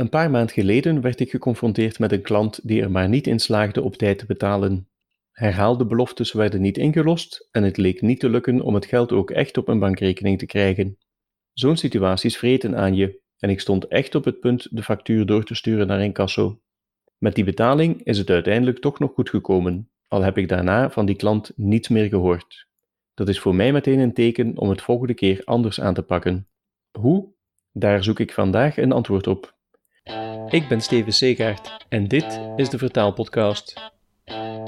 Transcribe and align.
Een 0.00 0.08
paar 0.08 0.30
maand 0.30 0.52
geleden 0.52 1.00
werd 1.00 1.20
ik 1.20 1.30
geconfronteerd 1.30 1.98
met 1.98 2.12
een 2.12 2.22
klant 2.22 2.60
die 2.62 2.82
er 2.82 2.90
maar 2.90 3.08
niet 3.08 3.26
in 3.26 3.38
slaagde 3.38 3.82
op 3.82 3.96
tijd 3.96 4.18
te 4.18 4.26
betalen. 4.26 4.88
Herhaalde 5.32 5.86
beloftes 5.86 6.32
werden 6.32 6.60
niet 6.60 6.78
ingelost 6.78 7.48
en 7.50 7.62
het 7.62 7.76
leek 7.76 8.00
niet 8.00 8.20
te 8.20 8.28
lukken 8.28 8.60
om 8.60 8.74
het 8.74 8.86
geld 8.86 9.12
ook 9.12 9.30
echt 9.30 9.56
op 9.56 9.68
een 9.68 9.78
bankrekening 9.78 10.38
te 10.38 10.46
krijgen. 10.46 10.98
Zo'n 11.52 11.76
situaties 11.76 12.38
vreten 12.38 12.76
aan 12.76 12.94
je 12.94 13.20
en 13.38 13.50
ik 13.50 13.60
stond 13.60 13.88
echt 13.88 14.14
op 14.14 14.24
het 14.24 14.40
punt 14.40 14.76
de 14.76 14.82
factuur 14.82 15.26
door 15.26 15.44
te 15.44 15.54
sturen 15.54 15.86
naar 15.86 16.02
incasso. 16.02 16.60
Met 17.18 17.34
die 17.34 17.44
betaling 17.44 18.02
is 18.04 18.18
het 18.18 18.30
uiteindelijk 18.30 18.78
toch 18.78 18.98
nog 18.98 19.12
goed 19.12 19.30
gekomen, 19.30 19.90
al 20.08 20.22
heb 20.22 20.38
ik 20.38 20.48
daarna 20.48 20.90
van 20.90 21.06
die 21.06 21.16
klant 21.16 21.52
niets 21.56 21.88
meer 21.88 22.08
gehoord. 22.08 22.68
Dat 23.14 23.28
is 23.28 23.40
voor 23.40 23.54
mij 23.54 23.72
meteen 23.72 23.98
een 23.98 24.14
teken 24.14 24.58
om 24.58 24.68
het 24.68 24.82
volgende 24.82 25.14
keer 25.14 25.42
anders 25.44 25.80
aan 25.80 25.94
te 25.94 26.02
pakken. 26.02 26.48
Hoe? 26.98 27.34
Daar 27.72 28.04
zoek 28.04 28.20
ik 28.20 28.32
vandaag 28.32 28.76
een 28.76 28.92
antwoord 28.92 29.26
op. 29.26 29.58
Ik 30.48 30.68
ben 30.68 30.80
Steven 30.80 31.12
Segaert 31.12 31.86
en 31.88 32.08
dit 32.08 32.40
is 32.56 32.68
de 32.68 32.78
Vertaalpodcast. 32.78 33.74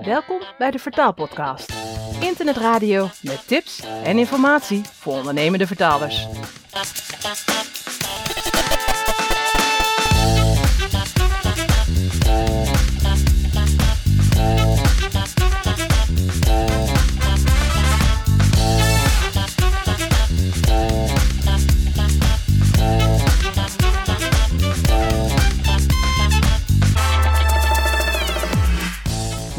Welkom 0.05 0.41
bij 0.59 0.71
de 0.71 0.79
Vertaalpodcast. 0.79 1.73
Internetradio 2.21 3.09
met 3.23 3.47
tips 3.47 3.83
en 4.05 4.19
informatie 4.19 4.83
voor 4.85 5.13
ondernemende 5.15 5.67
vertalers. 5.67 6.27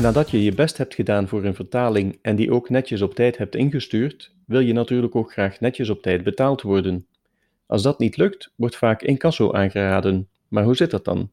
Nadat 0.04 0.32
je 0.32 0.44
je 0.44 0.54
best 0.54 0.78
hebt 0.78 0.96
gedaan 0.96 1.28
voor 1.28 1.44
een 1.44 1.56
vertaling 1.56 2.20
en 2.22 2.36
die 2.36 2.52
ook 2.52 2.70
netjes 2.70 3.02
op 3.02 3.16
tijd 3.16 3.38
hebt 3.38 3.56
ingestuurd, 3.56 4.36
wil 4.46 4.60
je 4.60 4.74
natuurlijk 4.74 5.16
ook 5.16 5.32
graag 5.32 5.60
netjes 5.60 5.90
op 5.90 6.02
tijd 6.02 6.24
betaald 6.24 6.62
worden. 6.62 7.08
Als 7.66 7.82
dat 7.82 8.00
niet 8.00 8.18
lukt, 8.18 8.54
wordt 8.56 8.76
vaak 8.76 9.02
incasso 9.02 9.52
aangeraden. 9.54 10.30
Maar 10.48 10.64
hoe 10.64 10.76
zit 10.76 10.92
dat 10.92 11.06
dan? 11.06 11.32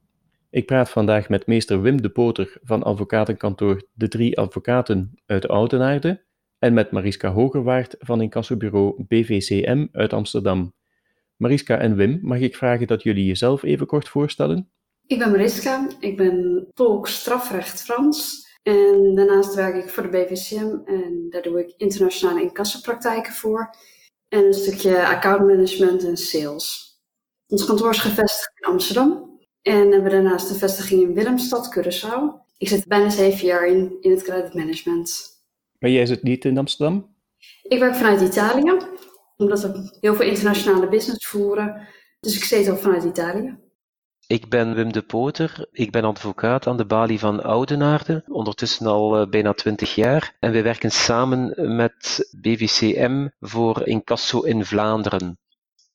Ik 0.50 0.66
praat 0.66 0.90
vandaag 0.90 1.28
met 1.28 1.46
meester 1.46 1.82
Wim 1.82 2.02
de 2.02 2.08
Poter 2.08 2.58
van 2.62 2.82
advocatenkantoor 2.82 3.82
De 3.92 4.08
Drie 4.08 4.38
Advocaten 4.38 5.20
uit 5.26 5.48
Oudenaarde 5.48 6.22
en 6.58 6.74
met 6.74 6.90
Mariska 6.90 7.32
Hogerwaard 7.32 7.94
van 7.98 8.22
incassobureau 8.22 9.04
BVCM 9.08 9.86
uit 9.92 10.12
Amsterdam. 10.12 10.72
Mariska 11.36 11.78
en 11.78 11.96
Wim, 11.96 12.18
mag 12.22 12.38
ik 12.38 12.56
vragen 12.56 12.86
dat 12.86 13.02
jullie 13.02 13.26
jezelf 13.26 13.62
even 13.62 13.86
kort 13.86 14.08
voorstellen? 14.08 14.68
Ik 15.06 15.18
ben 15.18 15.30
Mariska, 15.30 15.88
ik 16.00 16.16
ben 16.16 16.66
tolk 16.74 17.08
strafrecht 17.08 17.82
Frans 17.82 18.48
en 18.62 19.14
daarnaast 19.14 19.54
werk 19.54 19.84
ik 19.84 19.90
voor 19.90 20.02
de 20.02 20.08
BVCM 20.08 20.76
en 20.84 21.26
daar 21.30 21.42
doe 21.42 21.60
ik 21.60 21.74
internationale 21.76 22.42
incassopraktijken 22.42 23.32
voor. 23.32 23.74
En 24.28 24.44
een 24.44 24.54
stukje 24.54 25.06
accountmanagement 25.06 26.04
en 26.04 26.16
sales. 26.16 26.98
Ons 27.46 27.64
kantoor 27.64 27.90
is 27.90 27.98
gevestigd 27.98 28.52
in 28.54 28.68
Amsterdam. 28.68 29.38
En 29.62 29.92
hebben 29.92 30.10
daarnaast 30.10 30.50
een 30.50 30.56
vestiging 30.56 31.02
in 31.02 31.14
Willemstad, 31.14 31.78
Curaçao. 31.78 32.48
Ik 32.58 32.68
zit 32.68 32.86
bijna 32.86 33.10
zeven 33.10 33.46
jaar 33.46 33.66
in, 33.66 33.96
in 34.00 34.10
het 34.10 34.22
creditmanagement. 34.22 35.28
Maar 35.78 35.90
jij 35.90 36.06
zit 36.06 36.22
niet 36.22 36.44
in 36.44 36.58
Amsterdam? 36.58 37.14
Ik 37.62 37.78
werk 37.78 37.94
vanuit 37.94 38.20
Italië, 38.20 38.76
omdat 39.36 39.60
we 39.60 39.96
heel 40.00 40.14
veel 40.14 40.26
internationale 40.26 40.88
business 40.88 41.26
voeren. 41.26 41.88
Dus 42.20 42.36
ik 42.36 42.44
zit 42.44 42.68
al 42.68 42.76
vanuit 42.76 43.04
Italië. 43.04 43.58
Ik 44.30 44.48
ben 44.48 44.74
Wim 44.74 44.92
de 44.92 45.02
Poter. 45.02 45.68
Ik 45.72 45.90
ben 45.90 46.04
advocaat 46.04 46.66
aan 46.66 46.76
de 46.76 46.84
balie 46.84 47.18
van 47.18 47.42
Oudenaarde, 47.42 48.24
ondertussen 48.26 48.86
al 48.86 49.20
uh, 49.20 49.28
bijna 49.28 49.52
twintig 49.52 49.94
jaar. 49.94 50.36
En 50.40 50.52
wij 50.52 50.62
werken 50.62 50.90
samen 50.90 51.74
met 51.76 52.28
BVCM 52.40 53.28
voor 53.40 53.86
incasso 53.86 54.40
in 54.40 54.64
Vlaanderen. 54.64 55.38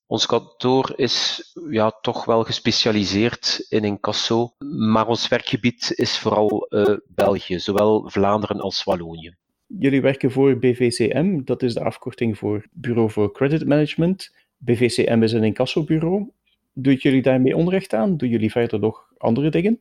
Ons 0.06 0.26
kantoor 0.26 0.94
is 0.96 1.44
ja, 1.70 1.92
toch 2.02 2.26
wel 2.26 2.44
gespecialiseerd 2.44 3.66
in 3.70 3.84
incasso, 3.84 4.54
maar 4.68 5.08
ons 5.08 5.28
werkgebied 5.28 5.92
is 5.96 6.20
vooral 6.20 6.68
uh, 6.70 6.98
België, 7.08 7.60
zowel 7.60 8.10
Vlaanderen 8.10 8.60
als 8.60 8.84
Wallonië. 8.84 9.36
Jullie 9.68 10.02
werken 10.02 10.32
voor 10.32 10.58
BVCM, 10.58 11.42
dat 11.44 11.64
is 11.64 11.74
de 11.74 11.84
afkorting 11.84 12.38
voor 12.38 12.66
Bureau 12.72 13.12
voor 13.12 13.32
Credit 13.32 13.66
Management. 13.66 14.36
BVCM 14.58 15.24
is 15.24 15.32
een 15.32 15.44
incassobureau 15.44 16.34
Doet 16.78 17.02
jullie 17.02 17.22
daarmee 17.22 17.56
onrecht 17.56 17.94
aan? 17.94 18.18
Doen 18.18 18.30
jullie 18.30 18.52
verder 18.52 18.80
nog 18.80 19.14
andere 19.18 19.50
dingen? 19.50 19.80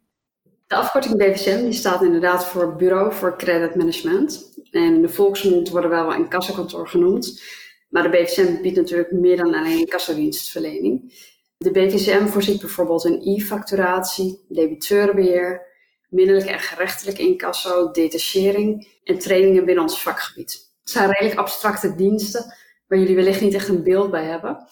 De 0.67 0.75
afkorting 0.75 1.17
BVCM 1.17 1.63
die 1.63 1.73
staat 1.73 2.03
inderdaad 2.03 2.47
voor 2.47 2.77
Bureau 2.77 3.13
voor 3.13 3.37
Credit 3.37 3.75
Management. 3.75 4.53
En 4.71 5.03
de 5.03 5.09
volksmond 5.09 5.69
worden 5.69 5.91
wel 5.91 6.15
een 6.15 6.29
kassakantoor 6.29 6.89
genoemd. 6.89 7.43
Maar 7.89 8.03
de 8.03 8.09
BVCM 8.09 8.63
biedt 8.63 8.77
natuurlijk 8.77 9.13
meer 9.13 9.37
dan 9.37 9.55
alleen 9.55 9.89
kassadienstverlening. 9.89 11.13
De 11.57 11.71
BVCM 11.71 12.27
voorziet 12.27 12.61
bijvoorbeeld 12.61 13.05
in 13.05 13.21
e-facturatie, 13.23 14.45
debiteurenbeheer, 14.49 15.67
middelijk 16.09 16.47
en 16.47 16.59
gerechtelijk 16.59 17.19
incasso, 17.19 17.91
detachering 17.91 18.99
en 19.05 19.19
trainingen 19.19 19.65
binnen 19.65 19.85
ons 19.85 20.03
vakgebied. 20.03 20.73
Het 20.81 20.91
zijn 20.91 21.11
redelijk 21.11 21.39
abstracte 21.39 21.95
diensten 21.95 22.55
waar 22.87 22.99
jullie 22.99 23.17
wellicht 23.17 23.41
niet 23.41 23.55
echt 23.55 23.69
een 23.69 23.83
beeld 23.83 24.11
bij 24.11 24.25
hebben. 24.25 24.67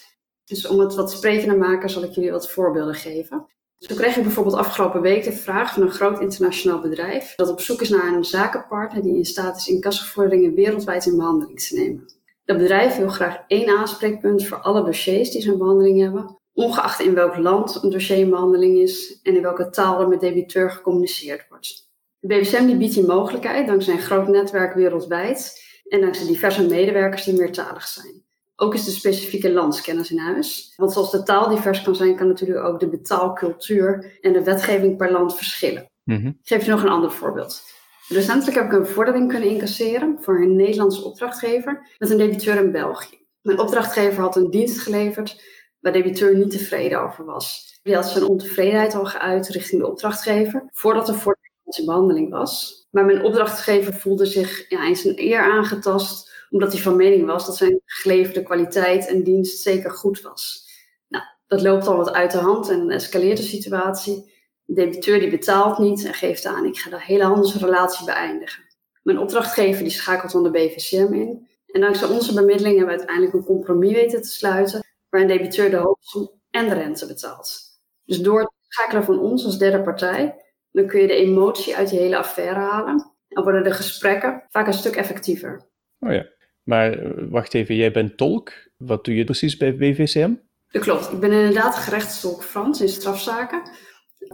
Dus 0.53 0.67
om 0.67 0.79
het 0.79 0.95
wat 0.95 1.11
sprekender 1.11 1.59
te 1.59 1.69
maken, 1.69 1.91
zal 1.91 2.03
ik 2.03 2.11
jullie 2.11 2.31
wat 2.31 2.51
voorbeelden 2.51 2.95
geven. 2.95 3.47
Zo 3.79 3.95
kreeg 3.95 4.17
ik 4.17 4.23
bijvoorbeeld 4.23 4.57
afgelopen 4.57 5.01
week 5.01 5.25
de 5.25 5.33
vraag 5.33 5.73
van 5.73 5.83
een 5.83 5.91
groot 5.91 6.21
internationaal 6.21 6.81
bedrijf 6.81 7.35
dat 7.35 7.51
op 7.51 7.61
zoek 7.61 7.81
is 7.81 7.89
naar 7.89 8.13
een 8.13 8.25
zakenpartner 8.25 9.03
die 9.03 9.17
in 9.17 9.25
staat 9.25 9.57
is 9.57 9.69
incassovorderingen 9.69 10.55
wereldwijd 10.55 11.07
in 11.07 11.17
behandeling 11.17 11.61
te 11.61 11.75
nemen. 11.75 12.05
Dat 12.45 12.59
bedrijf 12.59 12.97
wil 12.97 13.09
graag 13.09 13.39
één 13.47 13.79
aanspreekpunt 13.79 14.47
voor 14.47 14.59
alle 14.59 14.85
dossiers 14.85 15.31
die 15.31 15.43
ze 15.43 15.53
in 15.53 15.59
behandeling 15.59 16.01
hebben, 16.01 16.39
ongeacht 16.53 17.01
in 17.01 17.15
welk 17.15 17.37
land 17.37 17.83
een 17.83 17.91
dossier 17.91 18.19
in 18.19 18.31
behandeling 18.31 18.79
is 18.79 19.21
en 19.23 19.37
in 19.37 19.43
welke 19.43 19.71
taal 19.71 20.01
er 20.01 20.09
met 20.09 20.21
debiteur 20.21 20.71
gecommuniceerd 20.71 21.47
wordt. 21.49 21.91
De 22.19 22.65
die 22.67 22.77
biedt 22.77 22.95
die 22.95 23.07
mogelijkheid 23.07 23.67
dankzij 23.67 23.95
een 23.95 24.01
groot 24.01 24.29
netwerk 24.29 24.75
wereldwijd 24.75 25.63
en 25.89 26.01
dankzij 26.01 26.27
diverse 26.27 26.67
medewerkers 26.67 27.25
die 27.25 27.34
meertalig 27.34 27.87
zijn. 27.87 28.31
Ook 28.62 28.75
is 28.75 28.84
de 28.84 28.91
specifieke 28.91 29.53
landskennis 29.53 30.11
in 30.11 30.19
huis. 30.19 30.73
Want 30.77 30.93
zoals 30.93 31.11
de 31.11 31.23
taal 31.23 31.49
divers 31.49 31.83
kan 31.83 31.95
zijn, 31.95 32.17
kan 32.17 32.27
natuurlijk 32.27 32.65
ook 32.65 32.81
de 32.81 32.89
betaalcultuur 32.89 34.19
en 34.21 34.33
de 34.33 34.45
wetgeving 34.45 34.97
per 34.97 35.12
land 35.12 35.37
verschillen. 35.37 35.91
Mm 36.05 36.27
Ik 36.27 36.49
geef 36.49 36.65
je 36.65 36.71
nog 36.71 36.83
een 36.83 36.89
ander 36.89 37.12
voorbeeld. 37.12 37.62
Recentelijk 38.09 38.56
heb 38.56 38.67
ik 38.67 38.72
een 38.72 38.87
vordering 38.87 39.28
kunnen 39.28 39.49
incasseren 39.49 40.17
voor 40.21 40.41
een 40.41 40.56
Nederlandse 40.56 41.05
opdrachtgever 41.05 41.95
met 41.99 42.11
een 42.11 42.19
debiteur 42.19 42.56
in 42.65 42.72
België. 42.72 43.19
Mijn 43.41 43.59
opdrachtgever 43.59 44.22
had 44.22 44.37
een 44.37 44.51
dienst 44.51 44.78
geleverd 44.78 45.43
waar 45.81 45.93
de 45.93 46.03
debiteur 46.03 46.37
niet 46.37 46.51
tevreden 46.51 47.03
over 47.03 47.25
was. 47.25 47.78
Die 47.83 47.95
had 47.95 48.06
zijn 48.06 48.25
ontevredenheid 48.25 48.95
al 48.95 49.05
geuit 49.05 49.49
richting 49.49 49.81
de 49.81 49.89
opdrachtgever 49.89 50.69
voordat 50.71 51.06
de 51.06 51.15
vordering 51.15 51.53
in 51.65 51.84
behandeling 51.84 52.31
was. 52.31 52.87
Maar 52.91 53.05
mijn 53.05 53.25
opdrachtgever 53.25 53.95
voelde 53.95 54.27
zich 54.27 54.71
ja, 54.71 54.87
in 54.87 54.97
zijn 54.97 55.19
eer 55.19 55.41
aangetast 55.53 56.31
omdat 56.53 56.73
hij 56.73 56.81
van 56.81 56.97
mening 56.97 57.27
was 57.27 57.47
dat 57.47 57.57
zijn 57.57 57.81
geleverde 57.85 58.43
kwaliteit 58.43 59.07
en 59.07 59.23
dienst 59.23 59.63
zeker 59.63 59.91
goed 59.91 60.21
was. 60.21 60.69
Nou, 61.09 61.25
dat 61.47 61.63
loopt 61.63 61.87
al 61.87 61.97
wat 61.97 62.13
uit 62.13 62.31
de 62.31 62.39
hand 62.39 62.69
en 62.69 62.91
escaleert 62.91 63.37
de 63.37 63.43
situatie. 63.43 64.33
De 64.65 64.75
debiteur 64.75 65.21
die 65.21 65.31
betaalt 65.31 65.79
niet 65.79 66.05
en 66.05 66.15
geeft 66.15 66.47
aan, 66.47 66.65
ik 66.65 66.79
ga 66.79 66.91
de 66.91 67.03
hele 67.03 67.25
handelsrelatie 67.25 68.07
beëindigen. 68.07 68.63
Mijn 69.03 69.19
opdrachtgever 69.19 69.83
die 69.83 69.93
schakelt 69.93 70.33
dan 70.33 70.43
de 70.43 70.51
BVCM 70.51 71.13
in. 71.13 71.49
En 71.67 71.81
dankzij 71.81 72.09
onze 72.09 72.35
bemiddeling 72.35 72.77
hebben 72.77 72.95
we 72.95 72.99
uiteindelijk 72.99 73.34
een 73.34 73.55
compromis 73.55 73.93
weten 73.93 74.23
te 74.23 74.29
sluiten, 74.29 74.84
waarin 75.09 75.29
de 75.31 75.37
debiteur 75.37 75.71
de 75.71 75.77
hoofdsom 75.77 76.31
en 76.51 76.69
de 76.69 76.75
rente 76.75 77.07
betaalt. 77.07 77.61
Dus 78.05 78.21
door 78.21 78.41
het 78.41 78.51
schakelen 78.69 79.05
van 79.05 79.19
ons 79.19 79.45
als 79.45 79.59
derde 79.59 79.83
partij, 79.83 80.45
dan 80.71 80.87
kun 80.87 81.01
je 81.01 81.07
de 81.07 81.15
emotie 81.15 81.77
uit 81.77 81.89
die 81.89 81.98
hele 81.98 82.16
affaire 82.16 82.60
halen. 82.60 83.13
En 83.28 83.43
worden 83.43 83.65
de 83.65 83.72
gesprekken 83.72 84.47
vaak 84.48 84.66
een 84.66 84.72
stuk 84.72 84.97
effectiever. 84.97 85.69
Oh 85.98 86.13
ja. 86.13 86.27
Maar 86.62 86.92
eh, 86.92 87.10
wacht 87.30 87.54
even, 87.54 87.74
jij 87.74 87.92
bent 87.92 88.16
tolk. 88.16 88.53
Wat 88.76 89.04
doe 89.04 89.14
je 89.14 89.24
precies 89.24 89.56
bij 89.56 89.76
BVCM? 89.76 90.34
Dat 90.68 90.82
klopt. 90.82 91.12
Ik 91.12 91.20
ben 91.20 91.32
inderdaad 91.32 91.76
gerechtstolk 91.76 92.42
Frans 92.44 92.80
in 92.80 92.88
strafzaken. 92.88 93.62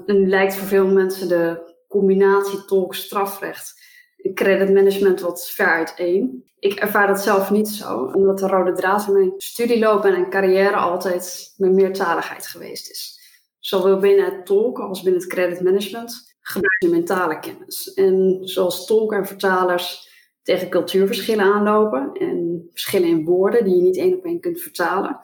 En 0.07 0.29
lijkt 0.29 0.57
voor 0.57 0.69
veel 0.69 0.87
mensen 0.87 1.29
de 1.29 1.75
combinatie 1.89 2.65
tolk-strafrecht 2.65 3.75
en 4.17 4.35
creditmanagement 4.35 5.21
wat 5.21 5.51
ver 5.51 5.67
uiteen. 5.67 6.45
Ik 6.59 6.75
ervaar 6.75 7.07
dat 7.07 7.21
zelf 7.21 7.51
niet 7.51 7.69
zo, 7.69 8.05
omdat 8.05 8.39
de 8.39 8.47
rode 8.47 8.73
draad 8.73 9.07
in 9.07 9.13
mijn 9.13 9.33
studieloop 9.37 10.05
en 10.05 10.31
carrière 10.31 10.77
altijd 10.77 11.55
mijn 11.57 11.75
meertaligheid 11.75 12.47
geweest 12.47 12.91
is. 12.91 13.21
Zowel 13.59 13.99
binnen 13.99 14.25
het 14.25 14.47
tolken 14.47 14.85
als 14.85 15.03
binnen 15.03 15.21
het 15.21 15.31
creditmanagement 15.31 16.37
gebruik 16.41 16.83
je 16.83 16.89
mentale 16.89 17.39
kennis. 17.39 17.95
En 17.95 18.39
zoals 18.41 18.87
tolken 18.87 19.17
en 19.19 19.27
vertalers 19.27 20.08
tegen 20.49 20.69
cultuurverschillen 20.69 21.45
aanlopen 21.45 22.11
en 22.13 22.67
verschillen 22.71 23.09
in 23.09 23.25
woorden 23.25 23.65
die 23.65 23.77
je 23.77 23.83
niet 23.83 23.97
één 23.97 24.17
op 24.17 24.25
één 24.25 24.41
kunt 24.41 24.61
vertalen. 24.61 25.21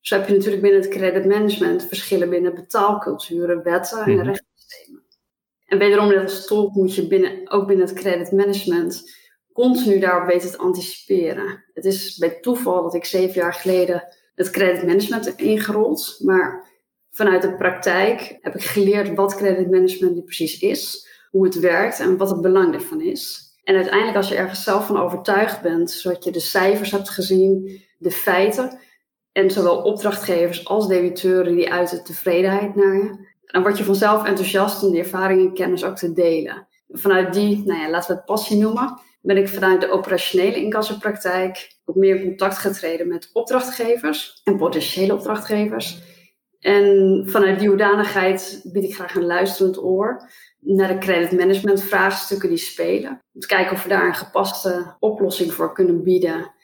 Zo 0.00 0.16
heb 0.16 0.28
je 0.28 0.34
natuurlijk 0.34 0.62
binnen 0.62 0.80
het 0.80 0.90
creditmanagement 0.90 1.84
verschillen 1.86 2.30
binnen 2.30 2.54
betaalculturen, 2.54 3.62
wetten 3.62 4.04
en 4.04 4.14
Mhm. 4.14 4.24
rechtssystemen. 4.26 5.02
En 5.66 5.78
wederom, 5.78 6.08
net 6.08 6.22
als 6.22 6.46
tolk, 6.46 6.74
moet 6.74 6.94
je 6.94 7.06
binnen, 7.06 7.50
ook 7.50 7.66
binnen 7.66 7.86
het 7.86 7.94
creditmanagement 7.96 9.16
continu 9.52 9.98
daarop 9.98 10.28
weten 10.28 10.50
te 10.50 10.58
anticiperen. 10.58 11.64
Het 11.74 11.84
is 11.84 12.16
bij 12.16 12.40
toeval 12.40 12.82
dat 12.82 12.94
ik 12.94 13.04
zeven 13.04 13.34
jaar 13.34 13.54
geleden 13.54 14.04
het 14.34 14.50
creditmanagement 14.50 15.24
heb 15.24 15.38
ingerold, 15.38 16.18
maar 16.22 16.66
vanuit 17.10 17.42
de 17.42 17.54
praktijk 17.54 18.38
heb 18.40 18.54
ik 18.54 18.62
geleerd 18.62 19.14
wat 19.14 19.34
creditmanagement 19.36 20.14
nu 20.14 20.22
precies 20.22 20.60
is, 20.60 21.08
hoe 21.30 21.44
het 21.44 21.58
werkt 21.58 22.00
en 22.00 22.16
wat 22.16 22.30
het 22.30 22.40
belang 22.40 22.74
ervan 22.74 23.00
is. 23.00 23.47
En 23.68 23.74
uiteindelijk, 23.74 24.16
als 24.16 24.28
je 24.28 24.34
ergens 24.34 24.62
zelf 24.62 24.86
van 24.86 24.98
overtuigd 24.98 25.62
bent, 25.62 25.90
zodat 25.90 26.24
je 26.24 26.30
de 26.30 26.40
cijfers 26.40 26.90
hebt 26.90 27.10
gezien, 27.10 27.80
de 27.98 28.10
feiten, 28.10 28.78
en 29.32 29.50
zowel 29.50 29.82
opdrachtgevers 29.82 30.66
als 30.66 30.88
debiteuren 30.88 31.56
die 31.56 31.72
uiten 31.72 32.04
tevredenheid 32.04 32.74
naar 32.74 32.96
je, 32.96 33.28
dan 33.44 33.62
word 33.62 33.78
je 33.78 33.84
vanzelf 33.84 34.24
enthousiast 34.24 34.82
om 34.82 34.90
die 34.90 35.00
ervaring 35.00 35.40
en 35.40 35.54
kennis 35.54 35.84
ook 35.84 35.96
te 35.96 36.12
delen. 36.12 36.68
Vanuit 36.88 37.34
die, 37.34 37.62
nou 37.66 37.80
ja, 37.80 37.90
laten 37.90 38.10
we 38.10 38.16
het 38.16 38.24
passie 38.24 38.58
noemen, 38.58 39.00
ben 39.20 39.36
ik 39.36 39.48
vanuit 39.48 39.80
de 39.80 39.90
operationele 39.90 40.56
incassopraktijk 40.56 41.78
ook 41.84 41.96
meer 41.96 42.16
in 42.16 42.26
contact 42.26 42.58
getreden 42.58 43.08
met 43.08 43.30
opdrachtgevers 43.32 44.40
en 44.44 44.56
potentiële 44.56 45.14
opdrachtgevers. 45.14 46.02
En 46.60 47.22
vanuit 47.26 47.58
die 47.58 47.68
hoedanigheid 47.68 48.60
bied 48.72 48.84
ik 48.84 48.94
graag 48.94 49.14
een 49.14 49.26
luisterend 49.26 49.82
oor 49.82 50.30
naar 50.60 50.88
de 50.88 50.98
creditmanagement 50.98 51.82
vraagstukken 51.82 52.48
die 52.48 52.58
spelen. 52.58 53.10
Om 53.34 53.40
te 53.40 53.46
kijken 53.46 53.72
of 53.72 53.82
we 53.82 53.88
daar 53.88 54.06
een 54.06 54.14
gepaste 54.14 54.96
oplossing 54.98 55.52
voor 55.52 55.72
kunnen 55.72 56.02
bieden. 56.02 56.56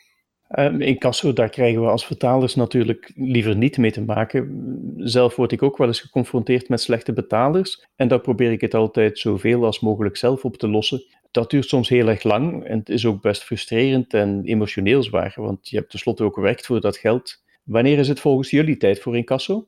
Um, 0.58 0.80
in 0.80 0.98
Casso, 0.98 1.32
daar 1.32 1.48
krijgen 1.48 1.80
we 1.80 1.88
als 1.88 2.06
vertalers 2.06 2.54
natuurlijk 2.54 3.12
liever 3.14 3.56
niet 3.56 3.78
mee 3.78 3.92
te 3.92 4.00
maken. 4.00 4.92
Zelf 4.96 5.36
word 5.36 5.52
ik 5.52 5.62
ook 5.62 5.76
wel 5.76 5.86
eens 5.86 6.00
geconfronteerd 6.00 6.68
met 6.68 6.80
slechte 6.80 7.12
betalers. 7.12 7.86
En 7.96 8.08
daar 8.08 8.20
probeer 8.20 8.52
ik 8.52 8.60
het 8.60 8.74
altijd 8.74 9.18
zoveel 9.18 9.64
als 9.64 9.80
mogelijk 9.80 10.16
zelf 10.16 10.44
op 10.44 10.56
te 10.56 10.68
lossen. 10.68 11.04
Dat 11.30 11.50
duurt 11.50 11.68
soms 11.68 11.88
heel 11.88 12.08
erg 12.08 12.22
lang 12.22 12.64
en 12.64 12.78
het 12.78 12.88
is 12.88 13.06
ook 13.06 13.22
best 13.22 13.42
frustrerend 13.44 14.14
en 14.14 14.42
emotioneel 14.44 15.02
zwaar, 15.02 15.34
want 15.36 15.68
je 15.68 15.76
hebt 15.76 15.90
tenslotte 15.90 16.24
ook 16.24 16.34
gewerkt 16.34 16.66
voor 16.66 16.80
dat 16.80 16.96
geld. 16.96 17.42
Wanneer 17.64 17.98
is 17.98 18.08
het 18.08 18.20
volgens 18.20 18.50
jullie 18.50 18.76
tijd 18.76 19.00
voor 19.00 19.16
incasso? 19.16 19.66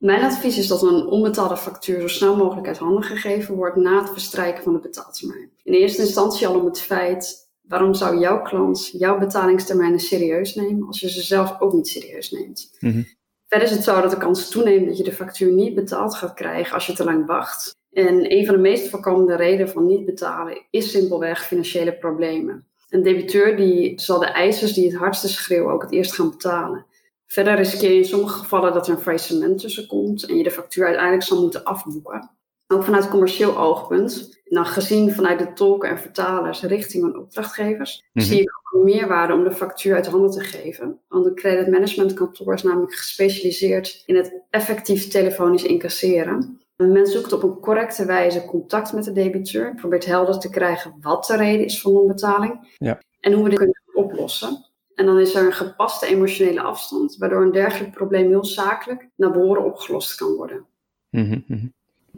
Mijn 0.00 0.22
advies 0.22 0.58
is 0.58 0.66
dat 0.66 0.82
een 0.82 1.06
onbetaalde 1.06 1.56
factuur 1.56 2.00
zo 2.00 2.08
snel 2.08 2.36
mogelijk 2.36 2.66
uit 2.66 2.78
handen 2.78 3.02
gegeven 3.02 3.54
wordt 3.54 3.76
na 3.76 4.00
het 4.00 4.10
verstrijken 4.10 4.62
van 4.62 4.72
de 4.72 4.78
betaaltermijn. 4.78 5.50
In 5.62 5.72
eerste 5.72 6.02
instantie 6.02 6.46
al 6.46 6.58
om 6.58 6.64
het 6.64 6.80
feit 6.80 7.50
waarom 7.60 7.94
zou 7.94 8.18
jouw 8.18 8.42
klant 8.42 8.90
jouw 8.92 9.18
betalingstermijnen 9.18 10.00
serieus 10.00 10.54
nemen 10.54 10.86
als 10.86 11.00
je 11.00 11.10
ze 11.10 11.22
zelf 11.22 11.60
ook 11.60 11.72
niet 11.72 11.88
serieus 11.88 12.30
neemt. 12.30 12.76
Mhm. 12.78 13.02
Verder 13.46 13.68
is 13.68 13.74
het 13.74 13.84
zo 13.84 14.00
dat 14.00 14.10
de 14.10 14.16
kans 14.16 14.48
toeneemt 14.48 14.86
dat 14.86 14.96
je 14.96 15.04
de 15.04 15.12
factuur 15.12 15.52
niet 15.52 15.74
betaald 15.74 16.14
gaat 16.14 16.34
krijgen 16.34 16.74
als 16.74 16.86
je 16.86 16.92
te 16.92 17.04
lang 17.04 17.26
wacht. 17.26 17.76
En 17.92 18.32
een 18.32 18.46
van 18.46 18.54
de 18.54 18.60
meest 18.60 18.88
voorkomende 18.88 19.36
redenen 19.36 19.68
van 19.68 19.86
niet 19.86 20.04
betalen 20.04 20.66
is 20.70 20.90
simpelweg 20.90 21.46
financiële 21.46 21.92
problemen. 21.92 22.66
Een 22.88 23.02
debiteur 23.02 23.56
die 23.56 24.00
zal 24.00 24.18
de 24.18 24.26
eisers 24.26 24.72
die 24.72 24.86
het 24.90 24.98
hardste 24.98 25.28
schreeuwen 25.28 25.72
ook 25.72 25.82
het 25.82 25.92
eerst 25.92 26.14
gaan 26.14 26.30
betalen. 26.30 26.86
Verder 27.32 27.54
riskeer 27.56 27.90
je 27.90 27.96
in 27.96 28.04
sommige 28.04 28.38
gevallen 28.38 28.72
dat 28.72 28.86
er 28.88 28.94
een 28.94 29.00
faillissement 29.00 29.60
tussen 29.60 29.86
komt 29.86 30.24
en 30.26 30.36
je 30.36 30.42
de 30.42 30.50
factuur 30.50 30.84
uiteindelijk 30.84 31.22
zal 31.22 31.40
moeten 31.40 31.64
afboeken. 31.64 32.30
Ook 32.66 32.84
vanuit 32.84 33.08
commercieel 33.08 33.58
oogpunt, 33.58 34.40
dan 34.44 34.66
gezien 34.66 35.12
vanuit 35.12 35.38
de 35.38 35.52
tolken 35.52 35.88
en 35.88 35.98
vertalers 35.98 36.62
richting 36.62 37.02
hun 37.04 37.18
opdrachtgevers, 37.18 38.02
Mhm. 38.12 38.26
zie 38.26 38.40
ik 38.40 38.48
ook 38.50 38.72
een 38.80 38.84
meerwaarde 38.84 39.32
om 39.34 39.44
de 39.44 39.52
factuur 39.52 39.94
uit 39.94 40.06
handen 40.06 40.30
te 40.30 40.40
geven. 40.40 41.00
Want 41.08 41.26
een 41.26 41.34
credit 41.34 41.68
management 41.70 42.14
kantoor 42.14 42.54
is 42.54 42.62
namelijk 42.62 42.94
gespecialiseerd 42.94 44.02
in 44.06 44.16
het 44.16 44.42
effectief 44.50 45.08
telefonisch 45.08 45.64
incasseren. 45.64 46.60
Men 46.76 47.06
zoekt 47.06 47.32
op 47.32 47.42
een 47.42 47.60
correcte 47.60 48.04
wijze 48.04 48.44
contact 48.44 48.92
met 48.92 49.04
de 49.04 49.12
debiteur, 49.12 49.74
probeert 49.74 50.04
helder 50.04 50.38
te 50.38 50.50
krijgen 50.50 50.94
wat 51.00 51.24
de 51.26 51.36
reden 51.36 51.64
is 51.64 51.80
van 51.80 51.92
onbetaling 51.96 52.74
Ja. 52.78 52.98
en 53.20 53.32
hoe 53.32 53.42
we 53.42 53.48
dit 53.48 53.58
kunnen 53.58 53.80
oplossen. 53.94 54.64
En 55.00 55.06
dan 55.06 55.18
is 55.18 55.34
er 55.34 55.46
een 55.46 55.52
gepaste 55.52 56.06
emotionele 56.06 56.60
afstand, 56.60 57.16
waardoor 57.16 57.42
een 57.42 57.52
dergelijk 57.52 57.92
probleem 57.92 58.28
heel 58.28 58.44
zakelijk 58.44 59.08
naar 59.16 59.30
behoren 59.30 59.64
opgelost 59.64 60.14
kan 60.14 60.34
worden. 60.34 60.66
Mhm, 61.10 61.40
mhm. 61.46 61.66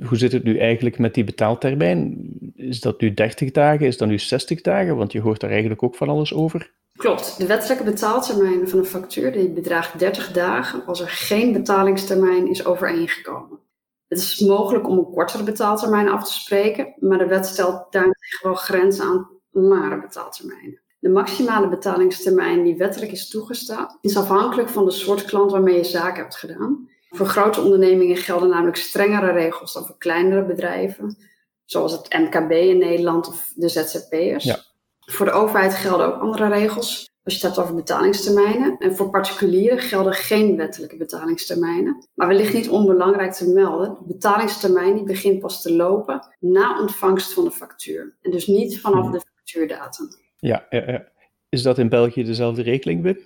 Hoe 0.09 0.19
zit 0.19 0.33
het 0.33 0.45
nu 0.45 0.59
eigenlijk 0.59 0.99
met 0.99 1.15
die 1.15 1.25
betaaltermijn? 1.25 2.29
Is 2.55 2.81
dat 2.81 3.01
nu 3.01 3.15
30 3.15 3.51
dagen? 3.51 3.87
Is 3.87 3.97
dat 3.97 4.09
nu 4.09 4.19
60 4.19 4.61
dagen? 4.61 4.97
Want 4.97 5.13
je 5.13 5.21
hoort 5.21 5.41
daar 5.41 5.51
eigenlijk 5.51 5.83
ook 5.83 5.95
van 5.95 6.09
alles 6.09 6.35
over. 6.35 6.73
Klopt, 6.97 7.39
de 7.39 7.47
wettelijke 7.47 7.85
betaaltermijn 7.85 8.69
van 8.69 8.79
een 8.79 8.85
factuur 8.85 9.33
die 9.33 9.51
bedraagt 9.51 9.99
30 9.99 10.33
dagen 10.33 10.87
als 10.87 11.01
er 11.01 11.09
geen 11.09 11.53
betalingstermijn 11.53 12.49
is 12.49 12.65
overeengekomen. 12.65 13.59
Het 14.09 14.19
is 14.19 14.41
mogelijk 14.41 14.89
om 14.89 14.99
een 14.99 15.11
kortere 15.13 15.43
betaaltermijn 15.43 16.09
af 16.09 16.25
te 16.25 16.33
spreken, 16.33 16.95
maar 16.99 17.19
de 17.19 17.27
wet 17.27 17.47
stelt 17.47 17.93
daarentegen 17.93 18.47
wel 18.47 18.55
grenzen 18.55 19.05
aan 19.05 19.29
langere 19.51 20.01
betaaltermijnen. 20.01 20.82
De 21.03 21.09
maximale 21.09 21.69
betalingstermijn 21.69 22.63
die 22.63 22.77
wettelijk 22.77 23.13
is 23.13 23.29
toegestaan, 23.29 23.99
is 24.01 24.17
afhankelijk 24.17 24.69
van 24.69 24.85
de 24.85 24.91
soort 24.91 25.25
klant 25.25 25.51
waarmee 25.51 25.77
je 25.77 25.85
zaken 25.85 26.23
hebt 26.23 26.37
gedaan. 26.37 26.89
Voor 27.09 27.27
grote 27.27 27.61
ondernemingen 27.61 28.17
gelden 28.17 28.49
namelijk 28.49 28.77
strengere 28.77 29.33
regels 29.33 29.73
dan 29.73 29.87
voor 29.87 29.99
kleinere 29.99 30.45
bedrijven, 30.45 31.17
zoals 31.65 31.93
het 31.93 32.13
MKB 32.19 32.51
in 32.51 32.79
Nederland 32.79 33.29
of 33.29 33.53
de 33.55 33.69
ZZP'ers. 33.69 34.45
Ja. 34.45 34.59
Voor 35.01 35.27
de 35.27 35.33
overheid 35.33 35.75
gelden 35.75 36.07
ook 36.07 36.21
andere 36.21 36.49
regels, 36.49 37.11
als 37.25 37.35
je 37.35 37.41
het 37.41 37.43
hebt 37.43 37.67
over 37.67 37.75
betalingstermijnen. 37.75 38.77
En 38.79 38.97
voor 38.97 39.11
particulieren 39.11 39.79
gelden 39.79 40.13
geen 40.13 40.57
wettelijke 40.57 40.97
betalingstermijnen. 40.97 42.09
Maar 42.15 42.29
wellicht 42.29 42.55
niet 42.55 42.69
onbelangrijk 42.69 43.33
te 43.33 43.49
melden, 43.49 43.97
de 44.01 44.07
betalingstermijn 44.07 44.95
die 44.95 45.05
begint 45.05 45.41
pas 45.41 45.63
te 45.63 45.73
lopen 45.73 46.27
na 46.41 46.81
ontvangst 46.81 47.33
van 47.33 47.45
de 47.45 47.51
factuur. 47.51 48.17
En 48.21 48.31
dus 48.31 48.47
niet 48.47 48.81
vanaf 48.81 49.11
de 49.11 49.21
factuurdatum. 49.35 50.09
Ja. 50.43 50.67
Is 51.49 51.63
dat 51.63 51.79
in 51.79 51.89
België 51.89 52.25
dezelfde 52.25 52.63
regeling, 52.63 53.03
Wim? 53.03 53.19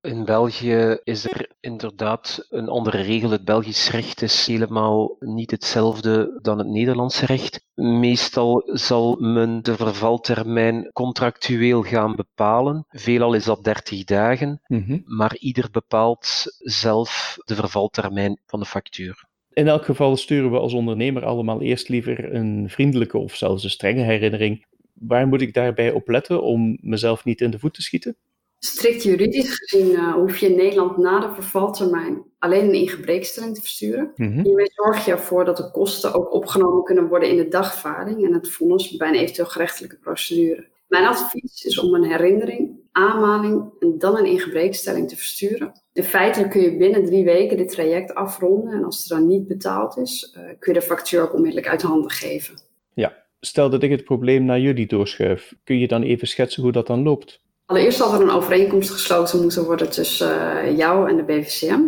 In 0.00 0.24
België 0.24 0.98
is 1.04 1.24
er 1.24 1.50
inderdaad 1.60 2.46
een 2.50 2.68
andere 2.68 3.00
regel. 3.00 3.30
Het 3.30 3.44
Belgisch 3.44 3.90
recht 3.90 4.22
is 4.22 4.46
helemaal 4.46 5.16
niet 5.18 5.50
hetzelfde 5.50 6.38
dan 6.42 6.58
het 6.58 6.66
Nederlandse 6.66 7.26
recht. 7.26 7.66
Meestal 7.74 8.62
zal 8.66 9.16
men 9.20 9.62
de 9.62 9.76
vervaltermijn 9.76 10.90
contractueel 10.92 11.82
gaan 11.82 12.16
bepalen. 12.16 12.84
Veelal 12.88 13.34
is 13.34 13.44
dat 13.44 13.64
30 13.64 14.04
dagen, 14.04 14.60
Mhm. 14.66 14.98
maar 15.04 15.36
ieder 15.38 15.68
bepaalt 15.70 16.44
zelf 16.58 17.36
de 17.44 17.54
vervaltermijn 17.54 18.40
van 18.46 18.60
de 18.60 18.66
factuur. 18.66 19.24
In 19.52 19.68
elk 19.68 19.84
geval 19.84 20.16
sturen 20.16 20.50
we 20.50 20.58
als 20.58 20.72
ondernemer 20.72 21.24
allemaal 21.24 21.60
eerst 21.62 21.88
liever 21.88 22.34
een 22.34 22.70
vriendelijke 22.70 23.18
of 23.18 23.34
zelfs 23.34 23.64
een 23.64 23.70
strenge 23.70 24.02
herinnering. 24.02 24.64
Waar 24.94 25.26
moet 25.26 25.40
ik 25.40 25.54
daarbij 25.54 25.92
op 25.92 26.08
letten 26.08 26.42
om 26.42 26.78
mezelf 26.80 27.24
niet 27.24 27.40
in 27.40 27.50
de 27.50 27.58
voet 27.58 27.74
te 27.74 27.82
schieten? 27.82 28.16
Strikt 28.58 29.02
juridisch 29.02 29.58
gezien 29.58 29.90
uh, 29.90 30.12
hoef 30.12 30.36
je 30.36 30.46
in 30.46 30.56
Nederland 30.56 30.96
na 30.96 31.20
de 31.20 31.34
vervaltermijn 31.34 32.22
alleen 32.38 32.64
een 32.64 32.74
ingebreekstelling 32.74 33.54
te 33.54 33.60
versturen. 33.60 34.12
Mhm. 34.16 34.42
Hiermee 34.42 34.70
zorg 34.74 35.04
je 35.04 35.10
ervoor 35.10 35.44
dat 35.44 35.56
de 35.56 35.70
kosten 35.70 36.14
ook 36.14 36.32
opgenomen 36.32 36.84
kunnen 36.84 37.08
worden 37.08 37.30
in 37.30 37.36
de 37.36 37.48
dagvaarding 37.48 38.24
en 38.24 38.32
het 38.32 38.50
vonnis 38.50 38.96
bij 38.96 39.08
een 39.08 39.14
eventueel 39.14 39.48
gerechtelijke 39.48 39.96
procedure. 39.96 40.66
Mijn 40.88 41.06
advies 41.06 41.64
is 41.64 41.78
om 41.78 41.94
een 41.94 42.04
herinnering, 42.04 42.78
aanmaning 42.92 43.72
en 43.80 43.98
dan 43.98 44.18
een 44.18 44.26
ingebreekstelling 44.26 45.08
te 45.08 45.16
versturen. 45.16 45.72
In 45.92 46.04
feite 46.04 46.48
kun 46.48 46.60
je 46.60 46.76
binnen 46.76 47.04
drie 47.04 47.24
weken 47.24 47.56
dit 47.56 47.68
traject 47.68 48.14
afronden 48.14 48.72
en 48.72 48.84
als 48.84 49.10
er 49.10 49.16
dan 49.16 49.26
niet 49.26 49.46
betaald 49.46 49.96
is, 49.96 50.36
uh, 50.38 50.44
kun 50.58 50.72
je 50.72 50.80
de 50.80 50.86
factuur 50.86 51.22
ook 51.22 51.34
onmiddellijk 51.34 51.68
uit 51.68 51.82
handen 51.82 52.10
geven. 52.10 52.54
Ja, 52.94 53.23
stel 53.44 53.70
dat 53.70 53.82
ik 53.82 53.90
het 53.90 54.04
probleem 54.04 54.44
naar 54.44 54.60
jullie 54.60 54.86
doorschuif. 54.86 55.54
Kun 55.64 55.78
je 55.78 55.88
dan 55.88 56.02
even 56.02 56.28
schetsen 56.28 56.62
hoe 56.62 56.72
dat 56.72 56.86
dan 56.86 57.02
loopt? 57.02 57.42
Allereerst 57.66 57.98
zal 57.98 58.14
er 58.14 58.20
een 58.20 58.30
overeenkomst 58.30 58.90
gesloten 58.90 59.40
moeten 59.40 59.64
worden 59.64 59.90
tussen 59.90 60.28
uh, 60.28 60.76
jou 60.76 61.08
en 61.08 61.16
de 61.16 61.22
BVCM. 61.22 61.80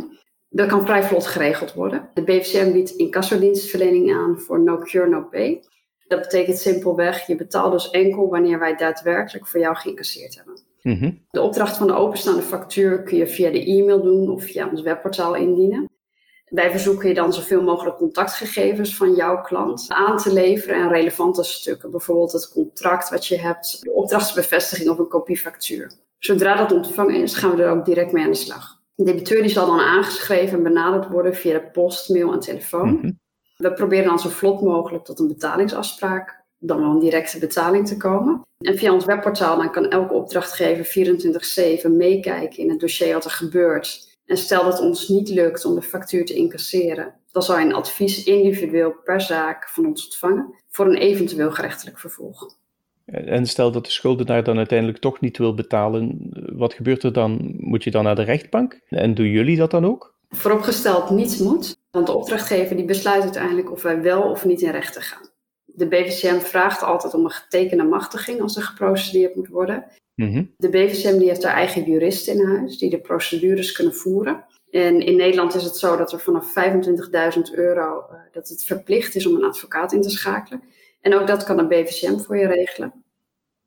Dat 0.49 0.69
kan 0.69 0.87
vrij 0.87 1.03
vlot 1.03 1.27
geregeld 1.27 1.75
worden. 1.75 2.09
De 2.15 2.23
BVCM 2.23 2.73
biedt 2.73 2.91
incassodienstverlening 2.91 4.13
aan 4.13 4.39
voor 4.39 4.61
no 4.61 4.79
cure, 4.79 5.09
no 5.09 5.23
pay. 5.23 5.63
Dat 6.07 6.21
betekent 6.21 6.59
simpelweg, 6.59 7.27
je 7.27 7.37
betaalt 7.37 7.73
dus 7.73 7.91
enkel 7.91 8.29
wanneer 8.29 8.59
wij 8.59 8.77
daadwerkelijk 8.77 9.47
voor 9.47 9.61
jou 9.61 9.77
geïncasseerd 9.77 10.37
hebben. 10.37 10.61
Mhm. 10.83 11.11
De 11.31 11.41
opdracht 11.41 11.77
van 11.77 11.87
de 11.87 11.95
openstaande 11.95 12.43
factuur 12.43 13.03
kun 13.03 13.17
je 13.17 13.27
via 13.27 13.51
de 13.51 13.65
e-mail 13.65 14.03
doen 14.03 14.29
of 14.29 14.45
via 14.45 14.69
ons 14.71 14.83
webportaal 14.83 15.35
indienen. 15.35 15.89
Wij 16.47 16.71
verzoeken 16.71 17.09
je 17.09 17.15
dan 17.15 17.33
zoveel 17.33 17.63
mogelijk 17.63 17.97
contactgegevens 17.97 18.97
van 18.97 19.15
jouw 19.15 19.41
klant 19.41 19.85
aan 19.89 20.17
te 20.17 20.33
leveren 20.33 20.77
en 20.77 20.89
relevante 20.89 21.43
stukken. 21.43 21.91
Bijvoorbeeld 21.91 22.33
het 22.33 22.53
contract 22.53 23.11
wat 23.11 23.27
je 23.27 23.39
hebt, 23.39 23.83
de 23.83 23.93
opdrachtsbevestiging 23.93 24.89
of 24.89 24.99
een 24.99 25.09
kopiefactuur. 25.09 25.93
Zodra 26.19 26.57
dat 26.57 26.73
ontvangen 26.73 27.23
is, 27.23 27.35
gaan 27.35 27.57
we 27.57 27.63
er 27.63 27.71
ook 27.71 27.85
direct 27.85 28.13
mee 28.13 28.25
aan 28.25 28.31
de 28.31 28.37
slag. 28.37 28.81
De 28.95 29.05
debiteur 29.05 29.43
die 29.43 29.51
zal 29.51 29.67
dan 29.67 29.81
aangeschreven 29.81 30.57
en 30.57 30.63
benaderd 30.63 31.09
worden 31.09 31.35
via 31.35 31.53
de 31.53 31.71
post, 31.71 32.09
mail 32.09 32.33
en 32.33 32.41
telefoon. 32.41 32.93
Mhm. 32.93 33.11
We 33.57 33.73
proberen 33.73 34.05
dan 34.05 34.19
zo 34.19 34.29
vlot 34.29 34.61
mogelijk 34.61 35.05
tot 35.05 35.19
een 35.19 35.29
betalingsafspraak, 35.29 36.45
dan 36.59 36.81
wel 36.81 36.91
een 36.91 36.99
directe 36.99 37.39
betaling 37.39 37.87
te 37.87 37.97
komen. 37.97 38.43
En 38.59 38.79
via 38.79 38.93
ons 38.93 39.05
webportaal 39.05 39.57
dan 39.57 39.71
kan 39.71 39.91
elke 39.91 40.15
opdrachtgever 40.15 40.85
24-7 41.89 41.91
meekijken 41.97 42.59
in 42.59 42.71
het 42.71 42.81
dossier 42.81 43.13
wat 43.13 43.25
er 43.25 43.31
gebeurt 43.31 44.16
En 44.27 44.37
stel 44.37 44.65
dat 44.65 44.73
het 44.73 44.83
ons 44.83 45.09
niet 45.09 45.29
lukt 45.29 45.65
om 45.65 45.75
de 45.75 45.83
factuur 45.83 46.25
te 46.25 46.35
incasseren, 46.35 47.15
dan 47.33 47.43
zal 47.43 47.59
je 47.59 47.65
een 47.65 47.75
advies 47.75 48.25
individueel 48.25 48.95
per 49.05 49.21
zaak 49.21 49.69
van 49.69 49.87
ons 49.87 50.05
ontvangen 50.05 50.55
voor 50.71 50.87
een 50.87 50.97
eventueel 50.97 51.51
gerechtelijk 51.51 51.99
vervolg. 51.99 52.57
En 53.05 53.47
stel 53.47 53.73
dat 53.73 53.85
de 53.85 53.91
schuldenaar 53.91 54.45
dan 54.45 54.57
uiteindelijk 54.57 54.99
toch 54.99 55.21
niet 55.21 55.39
wil 55.39 55.55
betalen, 55.55 56.31
wat 56.57 56.75
gebeurt 56.75 57.03
er 57.03 57.13
dan? 57.13 57.55
Moet 57.57 57.85
je 57.85 57.91
dan 57.91 58.05
naar 58.05 58.15
de 58.15 58.23
rechtbank? 58.23 58.81
En 58.89 59.15
doen 59.15 59.29
jullie 59.29 59.57
dat 59.57 59.71
dan 59.71 59.87
ook? 59.87 60.15
Vooropgesteld 60.29 61.11
niets 61.11 61.39
moet, 61.39 61.77
want 61.91 62.07
de 62.07 62.13
opdrachtgever 62.17 62.77
die 62.77 62.85
besluit 62.85 63.23
uiteindelijk 63.23 63.73
of 63.73 63.83
wij 63.83 64.03
wel 64.03 64.23
of 64.23 64.45
niet 64.45 64.63
in 64.63 64.71
rechten 64.71 65.03
gaan. 65.03 65.29
De 65.65 65.89
BVCM 65.89 66.39
vraagt 66.39 66.83
altijd 66.83 67.15
om 67.15 67.25
een 67.25 67.31
getekende 67.31 67.85
machtiging 67.85 68.41
als 68.41 68.57
er 68.57 68.63
geprocedeerd 68.63 69.35
moet 69.35 69.49
worden. 69.49 69.85
Mhm. 70.17 70.45
De 70.57 70.69
BVCM 70.69 71.19
die 71.19 71.29
heeft 71.29 71.43
haar 71.43 71.55
eigen 71.55 71.85
juristen 71.85 72.35
in 72.35 72.47
huis 72.47 72.79
die 72.79 72.91
de 72.91 73.01
procedures 73.01 73.73
kunnen 73.73 73.95
voeren. 73.95 74.45
En 74.71 75.01
in 75.01 75.17
Nederland 75.17 75.55
is 75.55 75.65
het 75.65 75.77
zo 75.77 75.97
dat 75.97 76.13
er 76.13 76.21
vanaf 76.21 76.53
25.000 77.37 77.55
euro 77.55 78.07
uh, 78.11 78.19
dat 78.33 78.49
het 78.49 78.65
verplicht 78.65 79.15
is 79.15 79.27
om 79.27 79.35
een 79.35 79.45
advocaat 79.45 79.93
in 79.93 80.03
te 80.03 80.11
schakelen. 80.11 80.63
En 81.01 81.15
ook 81.15 81.27
dat 81.27 81.45
kan 81.45 81.57
de 81.57 81.67
BVCM 81.67 82.19
voor 82.19 82.37
je 82.37 82.47
regelen. 82.47 83.05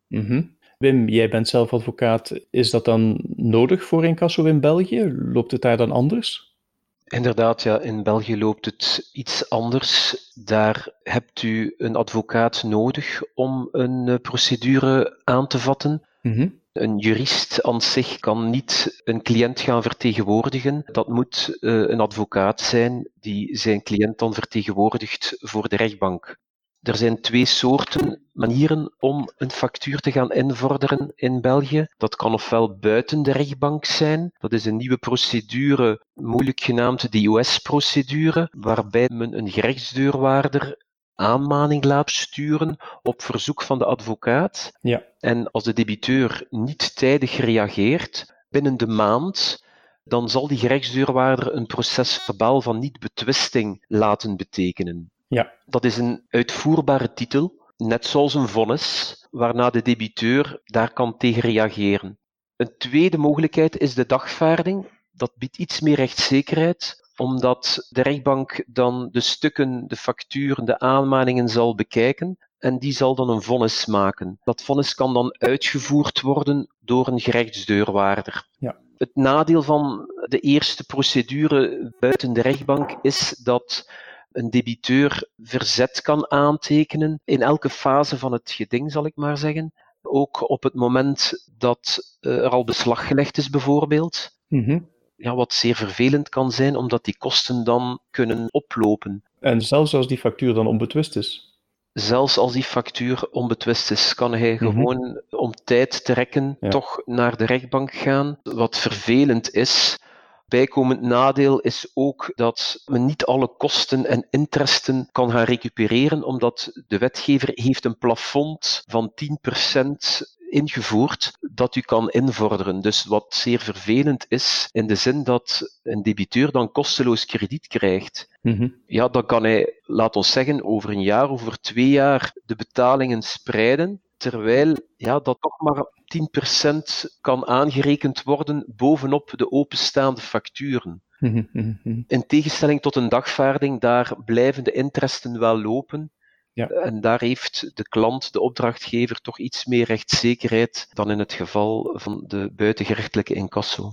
Mhm. 0.07 0.41
Wim, 0.77 1.09
jij 1.09 1.29
bent 1.29 1.47
zelf 1.47 1.73
advocaat. 1.73 2.39
Is 2.49 2.69
dat 2.69 2.85
dan 2.85 3.23
nodig 3.35 3.83
voor 3.83 4.05
incasso 4.05 4.45
in 4.45 4.59
België? 4.59 5.13
Loopt 5.17 5.51
het 5.51 5.61
daar 5.61 5.77
dan 5.77 5.91
anders? 5.91 6.57
Inderdaad, 7.05 7.63
ja, 7.63 7.79
in 7.79 8.03
België 8.03 8.37
loopt 8.37 8.65
het 8.65 9.09
iets 9.13 9.49
anders. 9.49 10.15
Daar 10.45 10.89
hebt 11.03 11.43
u 11.43 11.73
een 11.77 11.95
advocaat 11.95 12.63
nodig 12.63 13.21
om 13.33 13.69
een 13.71 14.07
uh, 14.07 14.15
procedure 14.21 15.21
aan 15.23 15.47
te 15.47 15.59
vatten. 15.59 16.08
Mhm. 16.21 16.49
Een 16.71 16.97
jurist 16.97 17.63
aan 17.63 17.81
zich 17.81 18.19
kan 18.19 18.49
niet 18.49 19.01
een 19.03 19.21
cliënt 19.21 19.59
gaan 19.59 19.81
vertegenwoordigen. 19.81 20.83
Dat 20.85 21.07
moet 21.07 21.57
uh, 21.59 21.89
een 21.89 21.99
advocaat 21.99 22.61
zijn 22.61 23.09
die 23.13 23.57
zijn 23.57 23.83
cliënt 23.83 24.17
dan 24.17 24.33
vertegenwoordigt 24.33 25.35
voor 25.39 25.69
de 25.69 25.75
rechtbank. 25.75 26.37
Er 26.81 26.95
zijn 26.95 27.21
twee 27.21 27.45
soorten 27.45 28.29
manieren 28.31 28.95
om 28.99 29.29
een 29.37 29.51
factuur 29.51 29.99
te 29.99 30.11
gaan 30.11 30.31
invorderen 30.31 31.11
in 31.15 31.41
België. 31.41 31.87
Dat 31.97 32.15
kan 32.15 32.33
ofwel 32.33 32.77
buiten 32.77 33.23
de 33.23 33.31
rechtbank 33.31 33.85
zijn. 33.85 34.31
Dat 34.37 34.53
is 34.53 34.65
een 34.65 34.75
nieuwe 34.75 34.97
procedure, 34.97 36.05
moeilijk 36.13 36.61
genaamd 36.61 37.11
de 37.11 37.25
US-procedure, 37.27 38.47
waarbij 38.57 39.09
men 39.13 39.37
een 39.37 39.49
gerechtsdeurwaarder 39.49 40.87
aanmaning 41.19 41.83
laat 41.83 42.11
sturen 42.11 42.77
op 43.01 43.21
verzoek 43.21 43.61
van 43.61 43.77
de 43.77 43.85
advocaat. 43.85 44.71
Ja. 44.81 45.03
En 45.19 45.51
als 45.51 45.63
de 45.63 45.73
debiteur 45.73 46.47
niet 46.49 46.95
tijdig 46.95 47.37
reageert, 47.37 48.33
binnen 48.49 48.77
de 48.77 48.87
maand, 48.87 49.63
dan 50.03 50.29
zal 50.29 50.47
die 50.47 50.57
gerechtsdeurwaarder 50.57 51.55
een 51.55 51.65
proces 51.65 52.17
verbaal 52.17 52.61
van 52.61 52.79
niet-betwisting 52.79 53.85
laten 53.87 54.37
betekenen. 54.37 55.11
Ja. 55.27 55.53
Dat 55.65 55.85
is 55.85 55.97
een 55.97 56.25
uitvoerbare 56.29 57.13
titel, 57.13 57.61
net 57.77 58.05
zoals 58.05 58.33
een 58.33 58.47
vonnis, 58.47 59.15
waarna 59.31 59.69
de 59.69 59.81
debiteur 59.81 60.61
daar 60.63 60.93
kan 60.93 61.17
tegen 61.17 61.41
reageren. 61.41 62.17
Een 62.55 62.73
tweede 62.77 63.17
mogelijkheid 63.17 63.77
is 63.77 63.93
de 63.93 64.05
dagvaarding. 64.05 64.87
Dat 65.11 65.31
biedt 65.35 65.57
iets 65.57 65.79
meer 65.79 65.95
rechtszekerheid, 65.95 66.98
omdat 67.19 67.87
de 67.89 68.01
rechtbank 68.01 68.63
dan 68.67 69.09
de 69.11 69.19
stukken, 69.19 69.87
de 69.87 69.95
facturen, 69.95 70.65
de 70.65 70.79
aanmaningen 70.79 71.49
zal 71.49 71.75
bekijken 71.75 72.37
en 72.57 72.79
die 72.79 72.91
zal 72.91 73.15
dan 73.15 73.29
een 73.29 73.41
vonnis 73.41 73.85
maken. 73.85 74.39
Dat 74.43 74.63
vonnis 74.63 74.95
kan 74.95 75.13
dan 75.13 75.35
uitgevoerd 75.37 76.21
worden 76.21 76.69
door 76.79 77.07
een 77.07 77.19
gerechtsdeurwaarder. 77.19 78.47
Ja. 78.57 78.77
Het 78.97 79.15
nadeel 79.15 79.61
van 79.61 80.11
de 80.27 80.39
eerste 80.39 80.85
procedure 80.85 81.93
buiten 81.99 82.33
de 82.33 82.41
rechtbank 82.41 82.97
is 83.01 83.29
dat 83.43 83.89
een 84.31 84.49
debiteur 84.49 85.29
verzet 85.37 86.01
kan 86.01 86.31
aantekenen 86.31 87.21
in 87.25 87.41
elke 87.41 87.69
fase 87.69 88.17
van 88.17 88.31
het 88.31 88.51
geding, 88.51 88.91
zal 88.91 89.05
ik 89.05 89.15
maar 89.15 89.37
zeggen. 89.37 89.73
Ook 90.01 90.49
op 90.49 90.63
het 90.63 90.73
moment 90.73 91.49
dat 91.57 92.17
er 92.19 92.49
al 92.49 92.63
beslag 92.63 93.07
gelegd 93.07 93.37
is, 93.37 93.49
bijvoorbeeld. 93.49 94.37
Mhm. 94.47 94.79
Ja, 95.21 95.35
wat 95.35 95.53
zeer 95.53 95.75
vervelend 95.75 96.29
kan 96.29 96.51
zijn, 96.51 96.75
omdat 96.75 97.05
die 97.05 97.17
kosten 97.17 97.63
dan 97.63 97.99
kunnen 98.11 98.47
oplopen. 98.51 99.23
En 99.39 99.61
zelfs 99.61 99.93
als 99.93 100.07
die 100.07 100.17
factuur 100.17 100.53
dan 100.53 100.67
onbetwist 100.67 101.15
is? 101.15 101.57
Zelfs 101.93 102.37
als 102.37 102.53
die 102.53 102.63
factuur 102.63 103.27
onbetwist 103.31 103.91
is, 103.91 104.13
kan 104.13 104.31
hij 104.31 104.53
Mhm. 104.53 104.57
gewoon 104.65 105.21
om 105.29 105.51
tijd 105.63 106.05
te 106.05 106.13
rekken 106.13 106.57
Ja. 106.59 106.69
toch 106.69 107.01
naar 107.05 107.37
de 107.37 107.45
rechtbank 107.45 107.93
gaan. 107.93 108.39
Wat 108.43 108.77
vervelend 108.77 109.53
is. 109.53 109.99
Bijkomend 110.47 111.01
nadeel 111.01 111.59
is 111.59 111.91
ook 111.93 112.31
dat 112.35 112.81
men 112.85 113.05
niet 113.05 113.25
alle 113.25 113.47
kosten 113.57 114.05
en 114.05 114.27
interesten 114.29 115.09
kan 115.11 115.31
gaan 115.31 115.43
recupereren, 115.43 116.23
omdat 116.23 116.71
de 116.87 116.97
wetgever 116.97 117.49
heeft 117.53 117.85
een 117.85 117.97
plafond 117.97 118.83
van 118.87 119.11
10% 119.15 120.37
ingevoerd 120.49 121.37
dat 121.39 121.75
u 121.75 121.81
kan 121.81 122.09
invorderen. 122.09 122.81
Dus 122.81 123.05
wat 123.05 123.25
zeer 123.33 123.59
vervelend 123.59 124.25
is, 124.27 124.69
in 124.71 124.87
de 124.87 124.95
zin 124.95 125.23
dat 125.23 125.79
een 125.83 126.03
debiteur 126.03 126.51
dan 126.51 126.71
kosteloos 126.71 127.25
krediet 127.25 127.67
krijgt. 127.67 128.37
Mhm. 128.41 128.67
Ja, 128.85 129.07
dan 129.07 129.25
kan 129.25 129.43
hij, 129.43 129.79
laat 129.83 130.15
ons 130.15 130.31
zeggen, 130.31 130.63
over 130.63 130.89
een 130.89 131.01
jaar, 131.01 131.29
over 131.29 131.59
twee 131.59 131.89
jaar 131.89 132.33
de 132.45 132.55
betalingen 132.55 133.21
spreiden, 133.21 134.01
terwijl 134.17 134.75
ja, 134.97 135.19
dat 135.19 135.37
toch 135.41 135.59
maar 135.59 135.85
10% 136.05 137.17
kan 137.21 137.47
aangerekend 137.47 138.23
worden 138.23 138.63
bovenop 138.75 139.31
de 139.35 139.51
openstaande 139.51 140.21
facturen. 140.21 141.03
Mhm. 141.19 141.43
Mhm. 141.51 142.01
In 142.07 142.25
tegenstelling 142.27 142.81
tot 142.81 142.95
een 142.95 143.09
dagvaarding, 143.09 143.79
daar 143.79 144.15
blijven 144.25 144.63
de 144.63 144.71
interesten 144.71 145.39
wel 145.39 145.61
lopen. 145.61 146.11
Ja. 146.59 146.67
En 146.67 147.01
daar 147.01 147.19
heeft 147.19 147.71
de 147.73 147.83
klant, 147.83 148.33
de 148.33 148.39
opdrachtgever, 148.39 149.21
toch 149.21 149.39
iets 149.39 149.65
meer 149.65 149.85
rechtszekerheid 149.85 150.87
dan 150.93 151.11
in 151.11 151.19
het 151.19 151.33
geval 151.33 151.91
van 151.93 152.23
de 152.27 152.51
buitengerechtelijke 152.55 153.33
incasso. 153.33 153.91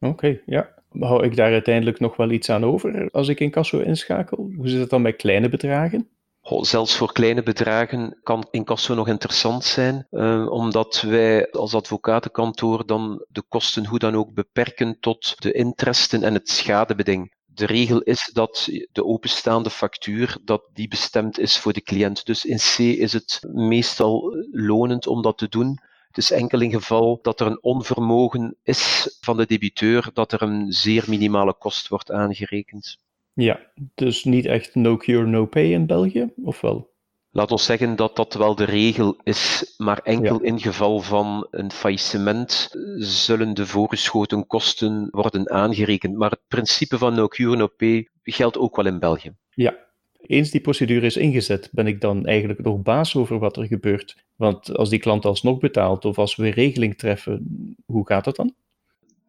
Oké, 0.00 0.40
ja. 0.46 0.74
Hou 0.98 1.24
ik 1.24 1.36
daar 1.36 1.52
uiteindelijk 1.52 2.00
nog 2.00 2.16
wel 2.16 2.30
iets 2.30 2.50
aan 2.50 2.64
over 2.64 3.10
als 3.10 3.28
ik 3.28 3.40
incasso 3.40 3.80
inschakel? 3.80 4.50
Hoe 4.56 4.68
zit 4.68 4.80
het 4.80 4.90
dan 4.90 5.02
met 5.02 5.16
kleine 5.16 5.48
bedragen? 5.48 6.08
Goh, 6.40 6.62
zelfs 6.62 6.96
voor 6.96 7.12
kleine 7.12 7.42
bedragen 7.42 8.18
kan 8.22 8.46
incasso 8.50 8.94
nog 8.94 9.08
interessant 9.08 9.64
zijn, 9.64 10.06
eh, 10.10 10.46
omdat 10.50 11.00
wij 11.00 11.50
als 11.50 11.74
advocatenkantoor 11.74 12.86
dan 12.86 13.24
de 13.28 13.42
kosten 13.48 13.86
hoe 13.86 13.98
dan 13.98 14.14
ook 14.14 14.34
beperken 14.34 14.96
tot 15.00 15.42
de 15.42 15.52
interesten 15.52 16.22
en 16.22 16.34
het 16.34 16.48
schadebeding. 16.48 17.32
De 17.54 17.66
regel 17.66 18.00
is 18.00 18.30
dat 18.32 18.68
de 18.92 19.04
openstaande 19.04 19.70
factuur 19.70 20.36
dat 20.44 20.62
die 20.72 20.88
bestemd 20.88 21.38
is 21.38 21.58
voor 21.58 21.72
de 21.72 21.82
cliënt. 21.82 22.26
Dus 22.26 22.44
in 22.44 22.56
C 22.56 22.78
is 22.78 23.12
het 23.12 23.40
meestal 23.52 24.46
lonend 24.50 25.06
om 25.06 25.22
dat 25.22 25.38
te 25.38 25.48
doen. 25.48 25.78
Het 26.06 26.18
is 26.18 26.30
enkel 26.30 26.60
in 26.60 26.70
geval 26.70 27.18
dat 27.22 27.40
er 27.40 27.46
een 27.46 27.62
onvermogen 27.62 28.56
is 28.62 29.16
van 29.20 29.36
de 29.36 29.46
debiteur 29.46 30.10
dat 30.12 30.32
er 30.32 30.42
een 30.42 30.72
zeer 30.72 31.04
minimale 31.06 31.54
kost 31.54 31.88
wordt 31.88 32.10
aangerekend. 32.10 32.98
Ja, 33.32 33.60
dus 33.94 34.24
niet 34.24 34.46
echt 34.46 34.74
no 34.74 34.96
cure, 34.96 35.26
no 35.26 35.46
pay 35.46 35.72
in 35.72 35.86
België, 35.86 36.32
of 36.42 36.60
wel? 36.60 36.91
Laat 37.34 37.50
ons 37.50 37.64
zeggen 37.64 37.96
dat 37.96 38.16
dat 38.16 38.34
wel 38.34 38.54
de 38.54 38.64
regel 38.64 39.16
is, 39.22 39.74
maar 39.76 39.98
enkel 39.98 40.40
in 40.40 40.60
geval 40.60 41.00
van 41.00 41.46
een 41.50 41.70
faillissement 41.70 42.68
zullen 42.96 43.54
de 43.54 43.66
voorgeschoten 43.66 44.46
kosten 44.46 45.08
worden 45.10 45.50
aangerekend. 45.50 46.16
Maar 46.16 46.30
het 46.30 46.40
principe 46.48 46.98
van 46.98 47.14
no 47.14 47.28
cure, 47.28 47.56
no 47.56 47.68
pay 47.76 48.08
geldt 48.22 48.58
ook 48.58 48.76
wel 48.76 48.86
in 48.86 48.98
België. 48.98 49.34
Ja. 49.50 49.76
Eens 50.20 50.50
die 50.50 50.60
procedure 50.60 51.06
is 51.06 51.16
ingezet, 51.16 51.68
ben 51.72 51.86
ik 51.86 52.00
dan 52.00 52.26
eigenlijk 52.26 52.62
nog 52.62 52.82
baas 52.82 53.16
over 53.16 53.38
wat 53.38 53.56
er 53.56 53.66
gebeurt. 53.66 54.16
Want 54.36 54.76
als 54.76 54.88
die 54.88 54.98
klant 54.98 55.24
alsnog 55.24 55.58
betaalt 55.58 56.04
of 56.04 56.18
als 56.18 56.36
we 56.36 56.46
een 56.46 56.52
regeling 56.52 56.98
treffen, 56.98 57.46
hoe 57.86 58.06
gaat 58.06 58.24
dat 58.24 58.36
dan? 58.36 58.54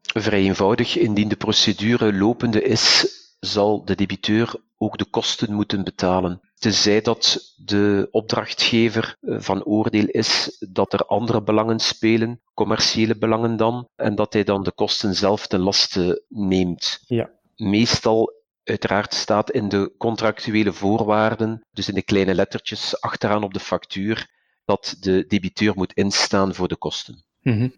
Vrij 0.02 0.42
eenvoudig, 0.42 0.98
indien 0.98 1.28
de 1.28 1.36
procedure 1.36 2.14
lopende 2.14 2.64
is, 2.64 3.06
zal 3.40 3.86
de 3.86 3.96
debiteur 3.96 4.56
ook 4.78 4.98
de 4.98 5.06
kosten 5.06 5.54
moeten 5.54 5.84
betalen. 5.84 6.42
Tenzij 6.64 7.02
dat 7.02 7.54
de 7.56 8.08
opdrachtgever 8.12 9.18
van 9.22 9.64
oordeel 9.64 10.06
is 10.06 10.58
dat 10.70 10.94
er 10.94 11.06
andere 11.06 11.44
belangen 11.44 11.80
spelen, 11.80 12.42
commerciële 12.54 13.18
belangen 13.18 13.58
dan, 13.58 13.88
en 13.96 14.16
dat 14.16 14.34
hij 14.34 14.44
dan 14.44 14.64
de 14.64 14.72
kosten 14.72 15.16
zelf 15.16 15.48
ten 15.48 15.60
laste 15.60 16.24
neemt. 16.30 17.04
Ja. 17.08 17.30
Meestal 17.56 18.34
uiteraard 18.64 19.14
staat 19.14 19.52
in 19.52 19.70
de 19.70 19.94
contractuele 19.98 20.74
voorwaarden, 20.74 21.66
dus 21.72 21.88
in 21.90 21.96
de 21.96 22.04
kleine 22.04 22.34
lettertjes 22.34 23.02
achteraan 23.02 23.44
op 23.44 23.54
de 23.54 23.60
factuur, 23.60 24.30
dat 24.66 24.96
de 25.00 25.26
debiteur 25.28 25.74
moet 25.76 25.94
instaan 25.94 26.54
voor 26.54 26.68
de 26.68 26.78
kosten. 26.78 27.24
Mhm. 27.42 27.70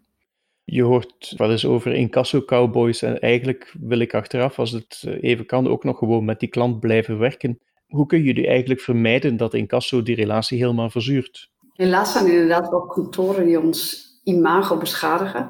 Je 0.64 0.82
hoort 0.82 1.34
wel 1.36 1.50
eens 1.50 1.64
over 1.64 1.94
incasso-cowboys 1.94 3.02
en 3.02 3.20
eigenlijk 3.20 3.74
wil 3.80 3.98
ik 3.98 4.14
achteraf, 4.14 4.58
als 4.58 4.70
het 4.70 5.04
even 5.20 5.46
kan, 5.46 5.68
ook 5.68 5.84
nog 5.84 5.98
gewoon 5.98 6.24
met 6.24 6.40
die 6.40 6.48
klant 6.48 6.80
blijven 6.80 7.18
werken. 7.18 7.58
Hoe 7.86 8.06
kun 8.06 8.24
je 8.24 8.32
nu 8.32 8.44
eigenlijk 8.44 8.80
vermijden 8.80 9.36
dat 9.36 9.54
incasso 9.54 10.02
die 10.02 10.14
relatie 10.14 10.58
helemaal 10.58 10.90
verzuurt? 10.90 11.50
Helaas 11.72 12.12
zijn 12.12 12.24
er 12.26 12.32
inderdaad 12.32 12.70
wel 12.70 12.86
kantoren 12.86 13.46
die 13.46 13.60
ons 13.60 14.04
imago 14.24 14.76
beschadigen. 14.76 15.48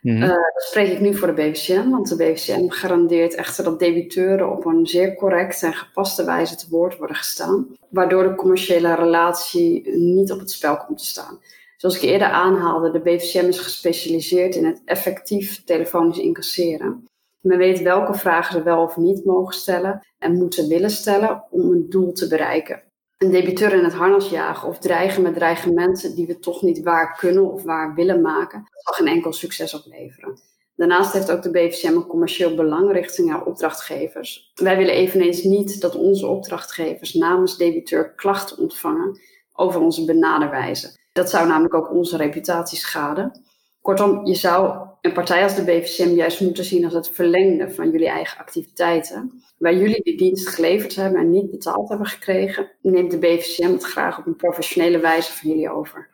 Mhm. 0.00 0.22
Eh, 0.22 0.28
dat 0.28 0.62
spreek 0.68 0.92
ik 0.92 1.00
nu 1.00 1.14
voor 1.14 1.26
de 1.26 1.32
BVCM, 1.32 1.90
want 1.90 2.08
de 2.08 2.16
BVCM 2.16 2.68
garandeert 2.68 3.34
echter 3.34 3.64
dat 3.64 3.78
debiteuren 3.78 4.50
op 4.50 4.66
een 4.66 4.86
zeer 4.86 5.14
correcte 5.14 5.66
en 5.66 5.74
gepaste 5.74 6.24
wijze 6.24 6.56
te 6.56 6.66
woord 6.70 6.96
worden 6.96 7.16
gestaan, 7.16 7.66
waardoor 7.90 8.22
de 8.22 8.34
commerciële 8.34 8.94
relatie 8.94 9.96
niet 9.96 10.32
op 10.32 10.38
het 10.38 10.50
spel 10.50 10.76
komt 10.76 10.98
te 10.98 11.04
staan. 11.04 11.38
Zoals 11.76 11.96
ik 11.96 12.02
eerder 12.02 12.28
aanhaalde, 12.28 12.90
de 12.90 13.00
BVCM 13.00 13.46
is 13.46 13.58
gespecialiseerd 13.58 14.54
in 14.54 14.64
het 14.64 14.82
effectief 14.84 15.64
telefonisch 15.64 16.18
incasseren. 16.18 17.08
Men 17.40 17.58
weet 17.58 17.82
welke 17.82 18.14
vragen 18.14 18.52
ze 18.52 18.62
wel 18.62 18.82
of 18.82 18.96
niet 18.96 19.24
mogen 19.24 19.54
stellen 19.54 20.06
en 20.18 20.36
moeten 20.36 20.68
willen 20.68 20.90
stellen 20.90 21.44
om 21.50 21.60
een 21.60 21.86
doel 21.88 22.12
te 22.12 22.28
bereiken. 22.28 22.82
Een 23.18 23.30
debiteur 23.30 23.72
in 23.72 23.84
het 23.84 23.92
harnas 23.92 24.30
jagen 24.30 24.68
of 24.68 24.78
dreigen 24.78 25.22
met 25.22 25.34
dreigementen 25.34 26.14
die 26.14 26.26
we 26.26 26.38
toch 26.38 26.62
niet 26.62 26.82
waar 26.82 27.16
kunnen 27.18 27.52
of 27.52 27.62
waar 27.62 27.94
willen 27.94 28.20
maken, 28.20 28.64
zal 28.72 28.94
geen 28.94 29.14
enkel 29.14 29.32
succes 29.32 29.74
opleveren. 29.74 30.40
Daarnaast 30.78 31.12
heeft 31.12 31.30
ook 31.30 31.42
de 31.42 31.50
BVCM 31.50 31.96
een 31.96 32.06
commercieel 32.06 32.54
belang 32.54 32.92
richting 32.92 33.30
haar 33.30 33.44
opdrachtgevers. 33.44 34.52
Wij 34.54 34.76
willen 34.76 34.94
eveneens 34.94 35.42
niet 35.42 35.80
dat 35.80 35.94
onze 35.94 36.26
opdrachtgevers 36.26 37.14
namens 37.14 37.56
debiteur 37.56 38.14
klachten 38.14 38.58
ontvangen 38.58 39.20
over 39.52 39.80
onze 39.80 40.04
benaderwijze. 40.04 40.96
Dat 41.12 41.30
zou 41.30 41.48
namelijk 41.48 41.74
ook 41.74 41.90
onze 41.90 42.16
reputatie 42.16 42.78
schaden. 42.78 43.42
Kortom, 43.80 44.26
je 44.26 44.34
zou 44.34 44.87
een 45.00 45.12
partij 45.12 45.42
als 45.42 45.54
de 45.54 45.64
BVCM 45.64 46.14
juist 46.14 46.40
moeten 46.40 46.64
zien 46.64 46.84
als 46.84 46.94
het 46.94 47.10
verlengde 47.10 47.70
van 47.70 47.90
jullie 47.90 48.08
eigen 48.08 48.38
activiteiten. 48.38 49.42
Waar 49.58 49.74
jullie 49.74 50.02
die 50.02 50.16
dienst 50.16 50.48
geleverd 50.48 50.94
hebben 50.94 51.20
en 51.20 51.30
niet 51.30 51.50
betaald 51.50 51.88
hebben 51.88 52.06
gekregen, 52.06 52.70
neemt 52.82 53.10
de 53.10 53.18
BVCM 53.18 53.72
het 53.72 53.84
graag 53.84 54.18
op 54.18 54.26
een 54.26 54.36
professionele 54.36 54.98
wijze 54.98 55.32
van 55.32 55.50
jullie 55.50 55.70
over. 55.70 56.10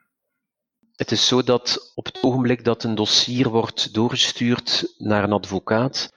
Het 0.96 1.10
is 1.10 1.26
zo 1.26 1.42
dat 1.42 1.92
op 1.94 2.04
het 2.04 2.18
ogenblik 2.22 2.64
dat 2.64 2.84
een 2.84 2.94
dossier 2.94 3.48
wordt 3.48 3.94
doorgestuurd 3.94 4.94
naar 4.98 5.24
een 5.24 5.32
advocaat, 5.32 6.12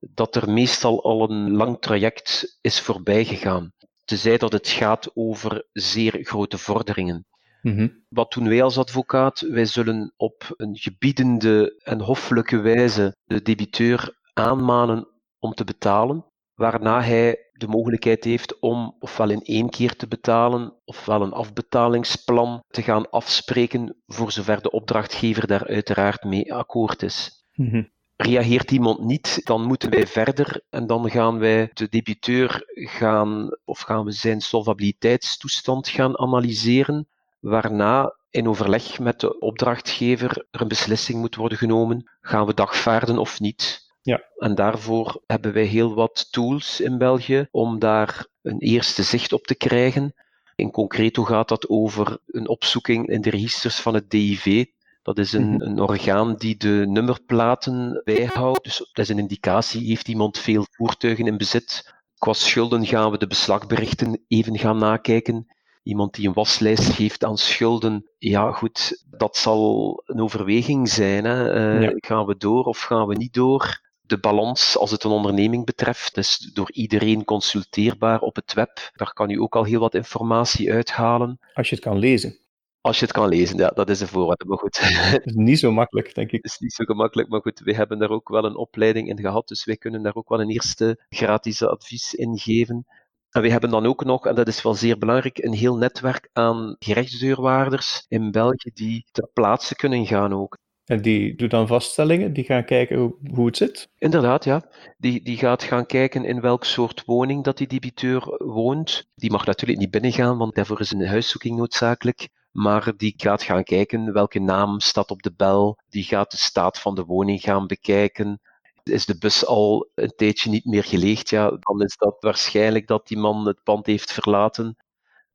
dat 0.00 0.36
er 0.36 0.50
meestal 0.50 1.02
al 1.02 1.30
een 1.30 1.52
lang 1.52 1.80
traject 1.80 2.58
is 2.60 2.80
voorbij 2.80 3.24
gegaan. 3.24 3.72
Tenzij 4.04 4.38
dat 4.38 4.52
het 4.52 4.68
gaat 4.68 5.10
over 5.14 5.66
zeer 5.72 6.18
grote 6.22 6.58
vorderingen. 6.58 7.26
Mhm. 7.62 7.88
Wat 8.08 8.32
doen 8.32 8.48
wij 8.48 8.62
als 8.62 8.78
advocaat? 8.78 9.40
Wij 9.40 9.64
zullen 9.64 10.12
op 10.16 10.54
een 10.56 10.76
gebiedende 10.76 11.80
en 11.84 12.00
hoffelijke 12.00 12.60
wijze 12.60 13.16
de 13.24 13.42
debiteur 13.42 14.18
aanmanen 14.32 15.08
om 15.38 15.52
te 15.52 15.64
betalen, 15.64 16.24
waarna 16.54 17.02
hij 17.02 17.50
de 17.52 17.66
mogelijkheid 17.66 18.24
heeft 18.24 18.60
om 18.60 18.96
ofwel 18.98 19.30
in 19.30 19.42
één 19.42 19.70
keer 19.70 19.96
te 19.96 20.08
betalen, 20.08 20.74
ofwel 20.84 21.22
een 21.22 21.32
afbetalingsplan 21.32 22.62
te 22.68 22.82
gaan 22.82 23.10
afspreken, 23.10 23.96
voor 24.06 24.32
zover 24.32 24.62
de 24.62 24.70
opdrachtgever 24.70 25.46
daar 25.46 25.66
uiteraard 25.66 26.24
mee 26.24 26.54
akkoord 26.54 27.02
is. 27.02 27.46
Mhm. 27.54 27.82
Reageert 28.16 28.70
iemand 28.70 29.00
niet, 29.00 29.40
dan 29.44 29.66
moeten 29.66 29.90
wij 29.90 30.06
verder 30.06 30.62
en 30.70 30.86
dan 30.86 31.10
gaan 31.10 31.38
wij 31.38 31.70
de 31.72 31.88
debiteur 31.88 32.62
gaan, 32.74 33.48
of 33.64 33.80
gaan 33.80 34.04
we 34.04 34.12
zijn 34.12 34.40
solvabiliteitstoestand 34.40 35.88
gaan 35.88 36.18
analyseren, 36.18 37.08
waarna 37.42 38.16
in 38.30 38.48
overleg 38.48 38.98
met 38.98 39.20
de 39.20 39.38
opdrachtgever 39.38 40.46
er 40.50 40.60
een 40.60 40.68
beslissing 40.68 41.18
moet 41.18 41.34
worden 41.36 41.58
genomen. 41.58 42.10
Gaan 42.20 42.46
we 42.46 42.54
dagvaarden 42.54 43.18
of 43.18 43.40
niet? 43.40 43.90
Ja. 44.02 44.22
En 44.36 44.54
daarvoor 44.54 45.22
hebben 45.26 45.52
wij 45.52 45.64
heel 45.64 45.94
wat 45.94 46.32
tools 46.32 46.80
in 46.80 46.98
België 46.98 47.48
om 47.50 47.78
daar 47.78 48.26
een 48.42 48.58
eerste 48.58 49.02
zicht 49.02 49.32
op 49.32 49.44
te 49.46 49.54
krijgen. 49.54 50.14
In 50.56 50.70
concreto 50.70 51.22
gaat 51.24 51.48
dat 51.48 51.68
over 51.68 52.18
een 52.26 52.48
opzoeking 52.48 53.08
in 53.08 53.20
de 53.20 53.30
registers 53.30 53.80
van 53.80 53.94
het 53.94 54.10
DIV. 54.10 54.64
Dat 55.02 55.18
is 55.18 55.32
een, 55.32 55.50
Mhm. 55.52 55.62
een 55.62 55.80
orgaan 55.80 56.34
die 56.36 56.56
de 56.56 56.84
nummerplaten 56.88 58.00
bijhoudt. 58.04 58.64
Dus 58.64 58.78
dat 58.78 59.04
is 59.04 59.08
een 59.08 59.18
indicatie. 59.18 59.86
Heeft 59.86 60.08
iemand 60.08 60.38
veel 60.38 60.66
voertuigen 60.70 61.26
in 61.26 61.36
bezit? 61.36 61.94
Qua 62.18 62.32
schulden 62.32 62.86
gaan 62.86 63.10
we 63.10 63.18
de 63.18 63.26
beslagberichten 63.26 64.24
even 64.28 64.58
gaan 64.58 64.78
nakijken. 64.78 65.46
Iemand 65.82 66.14
die 66.14 66.26
een 66.28 66.32
waslijst 66.34 66.92
geeft 66.92 67.24
aan 67.24 67.38
schulden, 67.38 68.10
ja 68.18 68.52
goed, 68.52 69.04
dat 69.10 69.36
zal 69.36 70.02
een 70.06 70.20
overweging 70.20 70.88
zijn. 70.88 71.24
Hè. 71.24 71.52
Eh, 71.52 71.82
Ja. 71.82 71.92
Gaan 71.96 72.26
we 72.26 72.36
door 72.36 72.64
of 72.64 72.80
gaan 72.80 73.06
we 73.06 73.14
niet 73.14 73.34
door? 73.34 73.80
De 74.00 74.18
balans, 74.18 74.78
als 74.78 74.90
het 74.90 75.04
een 75.04 75.10
onderneming 75.10 75.64
betreft, 75.64 76.16
is 76.16 76.50
door 76.54 76.72
iedereen 76.72 77.24
consulteerbaar 77.24 78.20
op 78.20 78.36
het 78.36 78.52
web. 78.52 78.90
Daar 78.92 79.12
kan 79.12 79.30
u 79.30 79.40
ook 79.40 79.56
al 79.56 79.64
heel 79.64 79.80
wat 79.80 79.94
informatie 79.94 80.72
uithalen. 80.72 81.38
Als 81.54 81.68
je 81.68 81.74
het 81.74 81.84
kan 81.84 81.98
lezen. 81.98 82.36
Als 82.80 82.98
je 82.98 83.04
het 83.04 83.14
kan 83.14 83.28
lezen, 83.28 83.56
ja, 83.58 83.68
dat 83.68 83.90
is 83.90 84.00
een 84.00 84.06
voorwaarde. 84.08 84.44
Maar 84.44 84.58
goed, 84.58 84.78
is 85.24 85.34
niet 85.34 85.58
zo 85.58 85.72
makkelijk, 85.72 86.14
denk 86.14 86.30
ik. 86.30 86.42
het 86.42 86.52
is 86.52 86.58
niet 86.58 86.72
zo 86.72 86.84
gemakkelijk. 86.84 87.28
Maar 87.28 87.40
goed, 87.40 87.60
wij 87.60 87.74
hebben 87.74 87.98
daar 87.98 88.10
ook 88.10 88.28
wel 88.28 88.44
een 88.44 88.56
opleiding 88.56 89.08
in 89.08 89.18
gehad. 89.20 89.48
Dus 89.48 89.64
wij 89.64 89.76
kunnen 89.76 90.02
daar 90.02 90.14
ook 90.14 90.28
wel 90.28 90.40
een 90.40 90.50
eerste 90.50 91.04
gratis 91.08 91.62
advies 91.62 92.14
in 92.14 92.38
geven. 92.38 92.86
En 93.32 93.42
we 93.42 93.50
hebben 93.50 93.70
dan 93.70 93.86
ook 93.86 94.04
nog, 94.04 94.26
en 94.26 94.34
dat 94.34 94.48
is 94.48 94.62
wel 94.62 94.74
zeer 94.74 94.98
belangrijk, 94.98 95.38
een 95.38 95.52
heel 95.52 95.76
netwerk 95.76 96.28
aan 96.32 96.76
gerechtsdeurwaarders 96.78 98.04
in 98.08 98.30
België 98.30 98.70
die 98.74 99.04
ter 99.10 99.28
plaatse 99.32 99.74
kunnen 99.74 100.06
gaan 100.06 100.32
ook. 100.32 100.58
En 100.84 101.02
die 101.02 101.34
doet 101.34 101.50
dan 101.50 101.66
vaststellingen, 101.66 102.32
die 102.32 102.44
gaan 102.44 102.64
kijken 102.64 102.98
hoe, 102.98 103.16
hoe 103.34 103.46
het 103.46 103.56
zit. 103.56 103.88
Inderdaad, 103.98 104.44
ja. 104.44 104.62
Die, 104.98 105.24
die 105.24 105.36
gaat 105.36 105.62
gaan 105.62 105.86
kijken 105.86 106.24
in 106.24 106.40
welk 106.40 106.64
soort 106.64 107.04
woning 107.04 107.44
dat 107.44 107.58
die 107.58 107.66
debiteur 107.66 108.34
woont. 108.38 109.08
Die 109.14 109.30
mag 109.30 109.46
natuurlijk 109.46 109.80
niet 109.80 109.90
binnengaan, 109.90 110.38
want 110.38 110.54
daarvoor 110.54 110.80
is 110.80 110.90
een 110.90 111.06
huiszoeking 111.06 111.56
noodzakelijk. 111.56 112.28
Maar 112.50 112.92
die 112.96 113.14
gaat 113.16 113.42
gaan 113.42 113.64
kijken 113.64 114.12
welke 114.12 114.38
naam 114.38 114.80
staat 114.80 115.10
op 115.10 115.22
de 115.22 115.32
bel. 115.36 115.78
Die 115.88 116.04
gaat 116.04 116.30
de 116.30 116.36
staat 116.36 116.78
van 116.80 116.94
de 116.94 117.04
woning 117.04 117.40
gaan 117.40 117.66
bekijken. 117.66 118.40
Is 118.82 119.06
de 119.06 119.18
bus 119.18 119.46
al 119.46 119.90
een 119.94 120.12
tijdje 120.16 120.50
niet 120.50 120.64
meer 120.64 120.84
geleegd? 120.84 121.30
Ja, 121.30 121.56
dan 121.60 121.82
is 121.82 121.96
dat 121.96 122.16
waarschijnlijk 122.20 122.86
dat 122.86 123.08
die 123.08 123.18
man 123.18 123.46
het 123.46 123.62
pand 123.62 123.86
heeft 123.86 124.12
verlaten. 124.12 124.76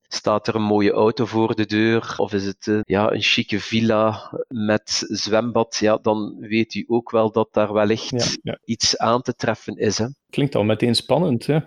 Staat 0.09 0.47
er 0.47 0.55
een 0.55 0.61
mooie 0.61 0.91
auto 0.91 1.25
voor 1.25 1.55
de 1.55 1.65
deur? 1.65 2.13
Of 2.17 2.33
is 2.33 2.45
het 2.45 2.67
eh, 2.67 2.79
ja, 2.83 3.11
een 3.11 3.21
chique 3.21 3.59
villa 3.59 4.31
met 4.47 5.03
zwembad? 5.07 5.75
Ja, 5.75 5.97
dan 5.97 6.35
weet 6.39 6.73
u 6.73 6.83
ook 6.87 7.11
wel 7.11 7.31
dat 7.31 7.47
daar 7.51 7.73
wellicht 7.73 8.09
Ja, 8.09 8.51
ja. 8.51 8.59
iets 8.65 8.97
aan 8.97 9.21
te 9.21 9.33
treffen 9.33 9.75
is. 9.75 9.97
Hè? 9.97 10.05
Klinkt 10.29 10.55
al 10.55 10.63
meteen 10.63 10.95
spannend, 10.95 11.45
hè? 11.45 11.59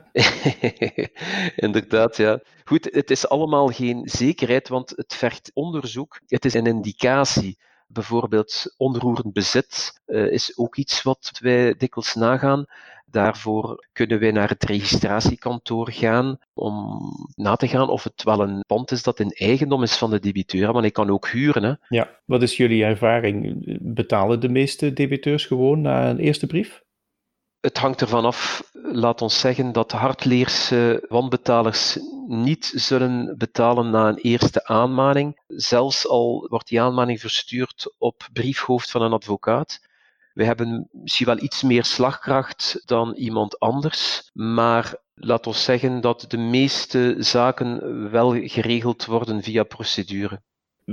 Inderdaad, 1.67 2.17
ja. 2.17 2.41
Goed, 2.65 2.89
het 2.93 3.11
is 3.11 3.29
allemaal 3.29 3.67
geen 3.67 4.09
zekerheid, 4.09 4.69
want 4.69 4.93
het 4.97 5.15
vergt 5.15 5.51
onderzoek. 5.55 6.21
Het 6.27 6.45
is 6.45 6.55
een 6.55 6.67
indicatie. 6.67 7.59
Bijvoorbeeld 7.93 8.75
onroerend 8.77 9.33
bezit 9.33 10.01
eh, 10.07 10.33
is 10.33 10.59
ook 10.59 10.77
iets 10.77 11.03
wat 11.03 11.39
wij 11.41 11.75
dikwijls 11.77 12.15
nagaan. 12.15 12.65
Daarvoor 13.07 13.87
kunnen 13.93 14.19
wij 14.19 14.31
naar 14.31 14.49
het 14.49 14.65
registratiekantoor 14.65 15.91
gaan 15.91 16.39
om 16.55 16.99
na 17.35 17.57
te 17.57 17.69
gaan 17.69 17.89
of 17.89 18.05
het 18.05 18.23
wel 18.23 18.41
een 18.41 18.65
pand 18.67 18.91
is 18.91 19.03
dat 19.03 19.21
in 19.21 19.31
eigendom 19.31 19.83
is 19.83 19.97
van 19.97 20.11
de 20.11 20.21
debiteur, 20.21 20.73
want 20.73 20.85
ik 20.85 20.93
kan 20.93 21.11
ook 21.11 21.29
huren. 21.29 21.63
Hè. 21.63 21.73
Ja. 21.97 22.11
Wat 22.25 22.43
is 22.43 22.57
jullie 22.57 22.85
ervaring? 22.85 23.65
Betalen 23.95 24.41
de 24.41 24.49
meeste 24.49 24.93
debiteurs 24.93 25.47
gewoon 25.47 25.81
na 25.81 26.11
een 26.11 26.19
eerste 26.19 26.47
brief? 26.47 26.83
Het 27.61 27.79
hangt 27.79 28.01
ervan 28.01 28.25
af, 28.25 28.63
laat 28.73 29.23
ons 29.23 29.41
zeggen, 29.41 29.73
dat 29.73 29.93
hardleerse 29.93 31.05
wanbetalers 31.09 31.99
niet 32.27 32.73
zullen 32.75 33.35
betalen 33.39 33.91
na 33.91 34.09
een 34.09 34.19
eerste 34.19 34.65
aanmaning, 34.65 35.43
zelfs 35.47 36.09
al 36.09 36.47
wordt 36.49 36.69
die 36.69 36.81
aanmaning 36.81 37.21
verstuurd 37.21 37.95
op 37.99 38.29
briefhoofd 38.33 38.91
van 38.91 39.03
een 39.03 39.13
advocaat. 39.13 39.81
We 40.33 40.45
hebben 40.45 40.89
misschien 40.93 41.27
wel 41.27 41.43
iets 41.43 41.63
meer 41.63 41.85
slagkracht 41.85 42.83
dan 42.85 43.15
iemand 43.15 43.59
anders, 43.59 44.31
maar 44.33 44.95
laat 45.15 45.47
ons 45.47 45.65
zeggen 45.65 46.01
dat 46.01 46.25
de 46.29 46.39
meeste 46.39 47.15
zaken 47.19 48.11
wel 48.11 48.31
geregeld 48.31 49.05
worden 49.05 49.43
via 49.43 49.63
procedure. 49.63 50.43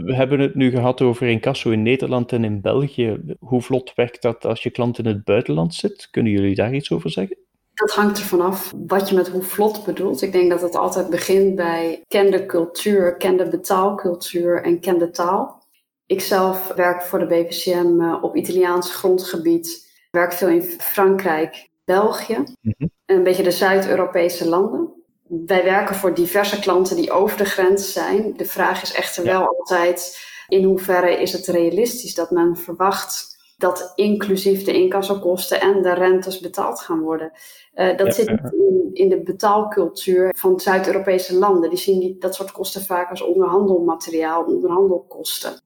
We 0.05 0.15
hebben 0.15 0.39
het 0.39 0.55
nu 0.55 0.69
gehad 0.69 1.01
over 1.01 1.27
incasso 1.27 1.69
in 1.69 1.81
Nederland 1.83 2.31
en 2.31 2.43
in 2.43 2.61
België. 2.61 3.35
Hoe 3.39 3.61
vlot 3.61 3.93
werkt 3.95 4.21
dat 4.21 4.45
als 4.45 4.63
je 4.63 4.69
klant 4.69 4.97
in 4.97 5.05
het 5.05 5.23
buitenland 5.23 5.73
zit? 5.75 6.07
Kunnen 6.11 6.31
jullie 6.31 6.55
daar 6.55 6.73
iets 6.73 6.91
over 6.91 7.09
zeggen? 7.09 7.37
Dat 7.73 7.91
hangt 7.91 8.17
ervan 8.19 8.41
af 8.41 8.73
wat 8.87 9.09
je 9.09 9.15
met 9.15 9.29
hoe 9.29 9.41
vlot 9.41 9.85
bedoelt. 9.85 10.21
Ik 10.21 10.31
denk 10.31 10.49
dat 10.49 10.61
het 10.61 10.75
altijd 10.75 11.09
begint 11.09 11.55
bij 11.55 12.03
ken 12.07 12.31
de 12.31 12.45
cultuur, 12.45 13.15
ken 13.17 13.37
de 13.37 13.47
betaalcultuur 13.49 14.63
en 14.63 14.79
ken 14.79 14.97
de 14.97 15.09
taal. 15.09 15.63
Ik 16.05 16.21
zelf 16.21 16.67
werk 16.75 17.01
voor 17.01 17.19
de 17.19 17.25
BVCM 17.25 18.01
uh, 18.01 18.17
op 18.23 18.35
Italiaans 18.35 18.95
grondgebied. 18.95 19.95
Werk 20.11 20.33
veel 20.33 20.47
in 20.49 20.61
Frankrijk, 20.61 21.69
België, 21.85 22.43
Mhm. 22.61 22.87
een 23.05 23.23
beetje 23.23 23.43
de 23.43 23.51
Zuid-Europese 23.51 24.47
landen. 24.49 24.96
Wij 25.27 25.63
werken 25.63 25.95
voor 25.95 26.13
diverse 26.13 26.59
klanten 26.59 26.95
die 26.95 27.11
over 27.11 27.37
de 27.37 27.45
grens 27.45 27.93
zijn. 27.93 28.33
De 28.37 28.45
vraag 28.45 28.81
is 28.81 28.93
echter 28.93 29.25
Ja. 29.25 29.39
wel 29.39 29.47
altijd 29.47 30.17
in 30.47 30.63
hoeverre 30.63 31.21
is 31.21 31.31
het 31.31 31.45
realistisch 31.47 32.15
dat 32.15 32.31
men 32.31 32.57
verwacht 32.57 33.35
dat 33.57 33.91
inclusief 33.95 34.63
de 34.63 34.73
incassokosten 34.73 35.61
en 35.61 35.81
de 35.81 35.93
rentes 35.93 36.39
betaald 36.39 36.79
gaan 36.79 36.99
worden. 36.99 37.31
Uh, 37.75 37.97
dat 37.97 38.07
Ja, 38.07 38.11
zit 38.13 38.29
niet 38.29 38.53
in, 38.53 38.89
in 38.93 39.09
de 39.09 39.21
betaalcultuur 39.23 40.33
van 40.37 40.59
Zuid-Europese 40.59 41.35
landen. 41.35 41.69
Die 41.69 41.79
zien 41.79 41.99
die, 41.99 42.17
dat 42.17 42.35
soort 42.35 42.51
kosten 42.51 42.81
vaak 42.81 43.09
als 43.09 43.21
onderhandelmateriaal, 43.21 44.43
onderhandelkosten. 44.43 45.61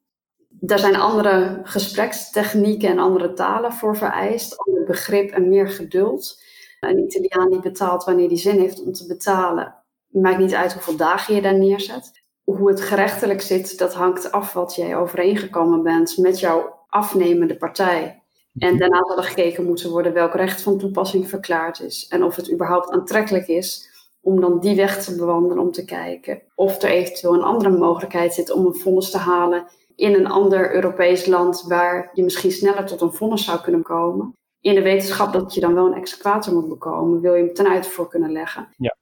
Daar 0.50 0.80
zijn 0.80 0.95
andere 0.95 1.60
gesprekstechnieken 1.63 2.89
en 2.89 3.00
andere 3.00 3.34
talen 3.34 3.74
voor 3.74 3.97
vereist, 3.97 4.58
ander 4.58 4.84
begrip 4.84 5.32
en 5.32 5.50
meer 5.50 5.69
geduld. 5.69 6.41
Een 6.82 7.04
Italiaan 7.04 7.50
die 7.50 7.60
betaalt 7.60 8.04
wanneer 8.04 8.28
hij 8.28 8.38
zin 8.38 8.60
heeft 8.60 8.84
om 8.84 8.91
te 8.91 9.08
betalen, 9.08 9.76
maakt 10.08 10.39
niet 10.39 10.54
uit 10.54 10.74
hoeveel 10.74 10.96
dagen 10.96 11.36
je 11.36 11.41
daar 11.41 11.58
neerzet. 11.58 12.12
Hoe 12.44 12.70
het 12.70 12.82
gerechtelijk 12.82 13.41
zit, 13.41 13.78
dat 13.78 13.94
hangt 13.94 14.32
af 14.32 14.54
wat 14.54 14.76
jij 14.76 14.96
overeengekomen 14.96 15.84
bent 15.84 16.17
met 16.17 16.39
jouw 16.39 16.86
afnemende 16.88 17.58
partij. 17.58 18.24
En 18.58 18.78
daarna 18.78 19.06
zal 19.08 19.17
er 19.17 19.24
gekeken 19.24 19.65
moeten 19.65 19.89
worden 19.89 20.13
welk 20.13 20.34
recht 20.34 20.62
van 20.62 20.78
toepassing 20.78 21.30
verklaard 21.30 21.80
is. 21.82 22.08
En 22.08 22.24
of 22.24 22.36
het 22.36 22.52
überhaupt 22.52 22.91
aantrekkelijk 22.91 23.48
is 23.48 23.89
om 24.22 24.41
dan 24.41 24.60
die 24.60 24.76
weg 24.76 25.04
te 25.04 25.15
bewandelen 25.15 25.60
om 25.60 25.72
te 25.72 25.86
kijken 25.86 26.41
of 26.56 26.82
er 26.82 26.89
eventueel 26.89 27.34
een 27.34 27.44
andere 27.44 27.78
mogelijkheid 27.78 28.34
zit 28.34 28.52
om 28.52 28.65
een 28.65 28.76
vonnis 28.76 29.10
te 29.10 29.17
halen 29.17 29.67
in 29.96 30.13
een 30.13 30.28
ander 30.28 30.74
Europees 30.76 31.26
land 31.26 31.63
waar 31.67 32.10
je 32.13 32.24
misschien 32.24 32.52
sneller 32.52 32.86
tot 32.86 33.02
een 33.02 33.13
vonnis 33.13 33.46
zou 33.46 33.62
kunnen 33.62 33.84
komen. 33.84 34.36
In 34.62 34.76
de 34.76 34.82
wetenschap 34.82 35.34
dat 35.34 35.54
je 35.54 35.62
dan 35.62 35.74
wel 35.74 35.86
een 35.86 35.93
exequator 35.93 36.54
moet 36.54 36.69
bekomen, 36.69 37.21
wil 37.21 37.34
je 37.34 37.43
hem 37.43 37.54
ten 37.54 37.67
uitvoer 37.67 38.08
kunnen 38.08 38.32
leggen. 38.32 38.67
Ja. 38.78 38.97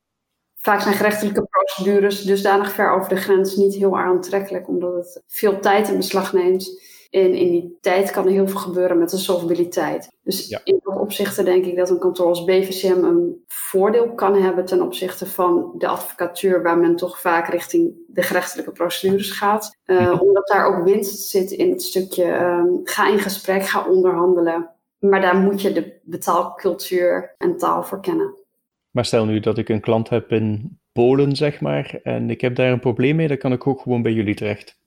Vaak 0.55 0.81
zijn 0.81 0.95
gerechtelijke 0.95 1.47
procedures 1.49 2.21
dusdanig 2.21 2.71
ver 2.71 2.91
over 2.91 3.09
de 3.09 3.15
grens 3.15 3.55
niet 3.55 3.75
heel 3.75 3.97
aantrekkelijk, 3.97 4.67
omdat 4.67 4.93
het 4.93 5.23
veel 5.27 5.59
tijd 5.59 5.89
in 5.89 5.97
beslag 5.97 6.33
neemt. 6.33 6.81
En 7.09 7.33
in 7.33 7.51
die 7.51 7.77
tijd 7.81 8.11
kan 8.11 8.25
er 8.25 8.31
heel 8.31 8.47
veel 8.47 8.59
gebeuren 8.59 8.97
met 8.97 9.09
de 9.09 9.17
solvabiliteit. 9.17 10.09
Dus 10.23 10.49
in 10.63 10.79
dat 10.83 10.99
opzichte 10.99 11.43
denk 11.43 11.65
ik 11.65 11.77
dat 11.77 11.89
een 11.89 11.99
kantoor 11.99 12.27
als 12.27 12.43
BVCM 12.43 13.03
een 13.03 13.43
voordeel 13.47 14.13
kan 14.13 14.41
hebben 14.41 14.65
ten 14.65 14.81
opzichte 14.81 15.25
van 15.25 15.73
de 15.77 15.87
advocatuur, 15.87 16.63
waar 16.63 16.77
men 16.77 16.95
toch 16.95 17.19
vaak 17.19 17.47
richting 17.47 17.93
de 18.07 18.21
gerechtelijke 18.21 18.71
procedures 18.71 19.31
gaat. 19.31 19.77
Uh, 19.85 20.21
omdat 20.21 20.47
daar 20.47 20.65
ook 20.65 20.83
winst 20.83 21.29
zit 21.29 21.51
in 21.51 21.69
het 21.69 21.81
stukje 21.81 22.39
um, 22.39 22.81
ga 22.83 23.07
in 23.07 23.19
gesprek, 23.19 23.63
ga 23.63 23.87
onderhandelen. 23.87 24.78
Maar 24.99 25.21
daar 25.21 25.35
moet 25.35 25.61
je 25.61 25.71
de 25.71 25.99
betaalcultuur 26.03 27.35
en 27.37 27.57
taal 27.57 27.83
voor 27.83 28.01
kennen. 28.01 28.35
Maar 28.91 29.05
stel 29.05 29.25
nu 29.25 29.39
dat 29.39 29.57
ik 29.57 29.69
een 29.69 29.81
klant 29.81 30.09
heb 30.09 30.31
in 30.31 30.79
Polen, 30.91 31.35
zeg 31.35 31.61
maar, 31.61 31.99
en 32.03 32.29
ik 32.29 32.41
heb 32.41 32.55
daar 32.55 32.71
een 32.71 32.79
probleem 32.79 33.15
mee, 33.15 33.27
dan 33.27 33.37
kan 33.37 33.51
ik 33.51 33.67
ook 33.67 33.81
gewoon 33.81 34.01
bij 34.01 34.11
jullie 34.11 34.35
terecht. 34.35 34.77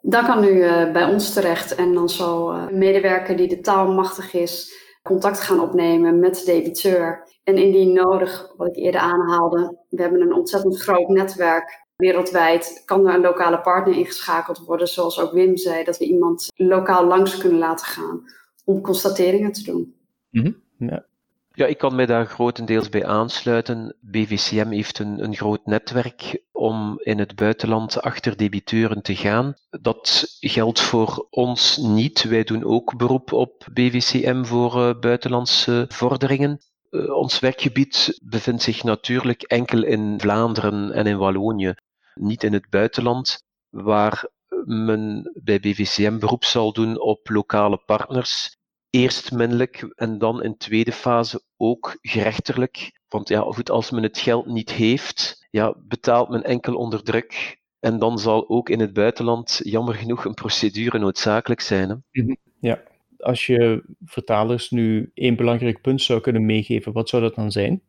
Dan 0.00 0.24
kan 0.24 0.44
u 0.44 0.48
uh, 0.48 0.92
bij 0.92 1.04
ons 1.04 1.32
terecht 1.32 1.74
en 1.74 1.94
dan 1.94 2.08
zal 2.08 2.54
uh, 2.54 2.64
een 2.70 2.78
medewerker 2.78 3.36
die 3.36 3.48
de 3.48 3.60
taal 3.60 3.92
machtig 3.92 4.34
is 4.34 4.80
contact 5.02 5.40
gaan 5.40 5.60
opnemen 5.60 6.18
met 6.18 6.34
de 6.34 6.44
debiteur. 6.44 7.28
En 7.44 7.56
indien 7.56 7.92
nodig, 7.92 8.54
wat 8.56 8.68
ik 8.68 8.76
eerder 8.76 9.00
aanhaalde, 9.00 9.78
we 9.88 10.02
hebben 10.02 10.20
een 10.20 10.34
ontzettend 10.34 10.80
groot 10.80 11.08
netwerk 11.08 11.86
wereldwijd. 11.96 12.82
Kan 12.84 13.06
er 13.06 13.14
een 13.14 13.20
lokale 13.20 13.60
partner 13.60 13.96
ingeschakeld 13.96 14.58
worden, 14.58 14.88
zoals 14.88 15.20
ook 15.20 15.32
Wim 15.32 15.56
zei, 15.56 15.84
dat 15.84 15.98
we 15.98 16.04
iemand 16.04 16.48
lokaal 16.54 17.04
langs 17.04 17.38
kunnen 17.38 17.58
laten 17.58 17.86
gaan 17.86 18.24
om 18.64 18.80
constateringen 18.80 19.52
te 19.52 19.62
doen. 19.62 19.94
Mm 20.30 20.42
-hmm. 20.42 20.88
ja. 20.88 21.06
Ja, 21.54 21.66
ik 21.66 21.78
kan 21.78 21.94
mij 21.94 22.06
daar 22.06 22.26
grotendeels 22.26 22.88
bij 22.88 23.06
aansluiten. 23.06 23.96
BVCM 24.00 24.68
heeft 24.68 24.98
een, 24.98 25.22
een 25.24 25.34
groot 25.34 25.66
netwerk 25.66 26.42
om 26.52 27.00
in 27.02 27.18
het 27.18 27.34
buitenland 27.34 28.02
achter 28.02 28.36
debiteuren 28.36 29.02
te 29.02 29.14
gaan. 29.16 29.54
Dat 29.70 30.36
geldt 30.40 30.80
voor 30.80 31.26
ons 31.30 31.76
niet. 31.76 32.22
Wij 32.22 32.44
doen 32.44 32.64
ook 32.64 32.96
beroep 32.96 33.32
op 33.32 33.66
BVCM 33.72 34.44
voor 34.44 34.76
uh, 34.76 35.00
buitenlandse 35.00 35.84
vorderingen. 35.88 36.60
Uh, 36.90 37.14
ons 37.14 37.38
werkgebied 37.38 38.18
bevindt 38.22 38.62
zich 38.62 38.82
natuurlijk 38.82 39.42
enkel 39.42 39.82
in 39.84 40.20
Vlaanderen 40.20 40.92
en 40.92 41.06
in 41.06 41.18
Wallonië, 41.18 41.74
niet 42.14 42.42
in 42.42 42.52
het 42.52 42.70
buitenland, 42.70 43.44
waar 43.68 44.28
men 44.64 45.32
bij 45.42 45.60
BVCM 45.60 46.18
beroep 46.18 46.44
zal 46.44 46.72
doen 46.72 47.00
op 47.00 47.28
lokale 47.28 47.76
partners 47.76 48.56
eerst 48.90 49.32
minlijk 49.32 49.92
en 49.94 50.18
dan 50.18 50.42
in 50.42 50.56
tweede 50.56 50.92
fase 50.92 51.42
ook 51.56 51.98
gerechtelijk. 52.00 53.00
Want 53.08 53.28
ja, 53.28 53.40
goed, 53.40 53.70
als 53.70 53.90
men 53.90 54.02
het 54.02 54.18
geld 54.18 54.46
niet 54.46 54.70
heeft, 54.70 55.46
ja, 55.50 55.74
betaalt 55.78 56.28
men 56.28 56.44
enkel 56.44 56.74
onder 56.74 57.02
druk. 57.02 57.60
En 57.80 57.98
dan 57.98 58.18
zal 58.18 58.48
ook 58.48 58.68
in 58.68 58.80
het 58.80 58.92
buitenland 58.92 59.60
jammer 59.62 59.94
genoeg 59.94 60.24
een 60.24 60.34
procedure 60.34 60.98
noodzakelijk 60.98 61.60
zijn. 61.60 61.88
Hè? 61.88 62.22
Mhm. 62.22 62.34
Ja, 62.60 62.82
als 63.18 63.46
je 63.46 63.84
vertalers 64.04 64.70
nu 64.70 65.10
één 65.14 65.36
belangrijk 65.36 65.80
punt 65.80 66.02
zou 66.02 66.20
kunnen 66.20 66.46
meegeven, 66.46 66.92
wat 66.92 67.08
zou 67.08 67.22
dat 67.22 67.34
dan 67.34 67.52
zijn? 67.52 67.82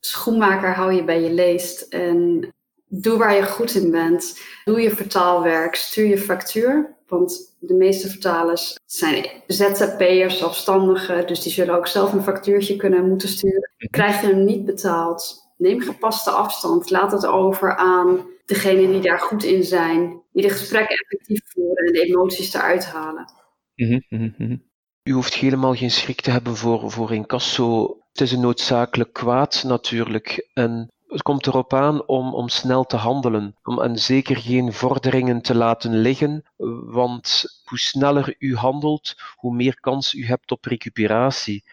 Schoenmaker 0.00 0.74
hou 0.74 0.92
je 0.92 1.04
bij 1.04 1.22
je 1.22 1.32
leest 1.32 1.80
en 1.82 2.48
doe 3.02 3.18
waar 3.18 3.34
je 3.34 3.42
goed 3.42 3.74
in 3.74 3.90
bent. 3.90 4.40
Doe 4.64 4.80
je 4.80 4.90
vertaalwerk, 4.90 5.74
stuur 5.74 6.06
je 6.06 6.18
factuur. 6.18 6.96
Want 7.06 7.56
de 7.58 7.74
meeste 7.74 8.08
vertalers 8.08 8.78
zijn 8.86 9.26
ZZP'ers, 9.46 10.38
zelfstandigen, 10.38 11.26
dus 11.26 11.42
die 11.42 11.52
zullen 11.52 11.74
ook 11.74 11.86
zelf 11.86 12.12
een 12.12 12.22
factuurtje 12.22 12.76
kunnen 12.76 13.08
moeten 13.08 13.28
sturen. 13.28 13.70
Krijg 13.90 14.20
je 14.20 14.26
hem 14.26 14.44
niet 14.44 14.64
betaald, 14.64 15.50
neem 15.56 15.80
gepaste 15.80 16.30
afstand. 16.30 16.90
Laat 16.90 17.12
het 17.12 17.26
over 17.26 17.76
aan 17.76 18.20
degenen 18.44 18.92
die 18.92 19.00
daar 19.00 19.20
goed 19.20 19.44
in 19.44 19.64
zijn, 19.64 20.22
die 20.32 20.42
de 20.42 20.50
gesprekken 20.50 20.96
effectief 20.96 21.40
voeren 21.44 21.86
en 21.86 21.92
de 21.92 22.00
emoties 22.00 22.54
eruit 22.54 22.84
halen. 22.84 23.32
Mhm, 23.74 24.00
mhm, 24.08 24.30
mhm. 24.38 24.56
U 25.02 25.12
hoeft 25.12 25.34
helemaal 25.34 25.74
geen 25.74 25.90
schrik 25.90 26.20
te 26.20 26.30
hebben 26.30 26.56
voor, 26.56 26.90
voor 26.90 27.12
incasso. 27.12 27.98
Het 28.12 28.20
is 28.20 28.32
een 28.32 28.40
noodzakelijk 28.40 29.12
kwaad 29.12 29.62
natuurlijk. 29.66 30.48
En 30.52 30.93
het 31.14 31.22
komt 31.22 31.46
erop 31.46 31.72
aan 31.74 32.06
om, 32.06 32.34
om 32.34 32.48
snel 32.48 32.84
te 32.84 32.96
handelen 32.96 33.56
om, 33.62 33.80
en 33.80 33.98
zeker 33.98 34.36
geen 34.36 34.72
vorderingen 34.72 35.42
te 35.42 35.54
laten 35.54 35.98
liggen, 35.98 36.44
want 36.86 37.44
hoe 37.64 37.78
sneller 37.78 38.34
u 38.38 38.56
handelt, 38.56 39.14
hoe 39.36 39.54
meer 39.54 39.80
kans 39.80 40.14
u 40.14 40.26
hebt 40.26 40.50
op 40.50 40.64
recuperatie. 40.64 41.64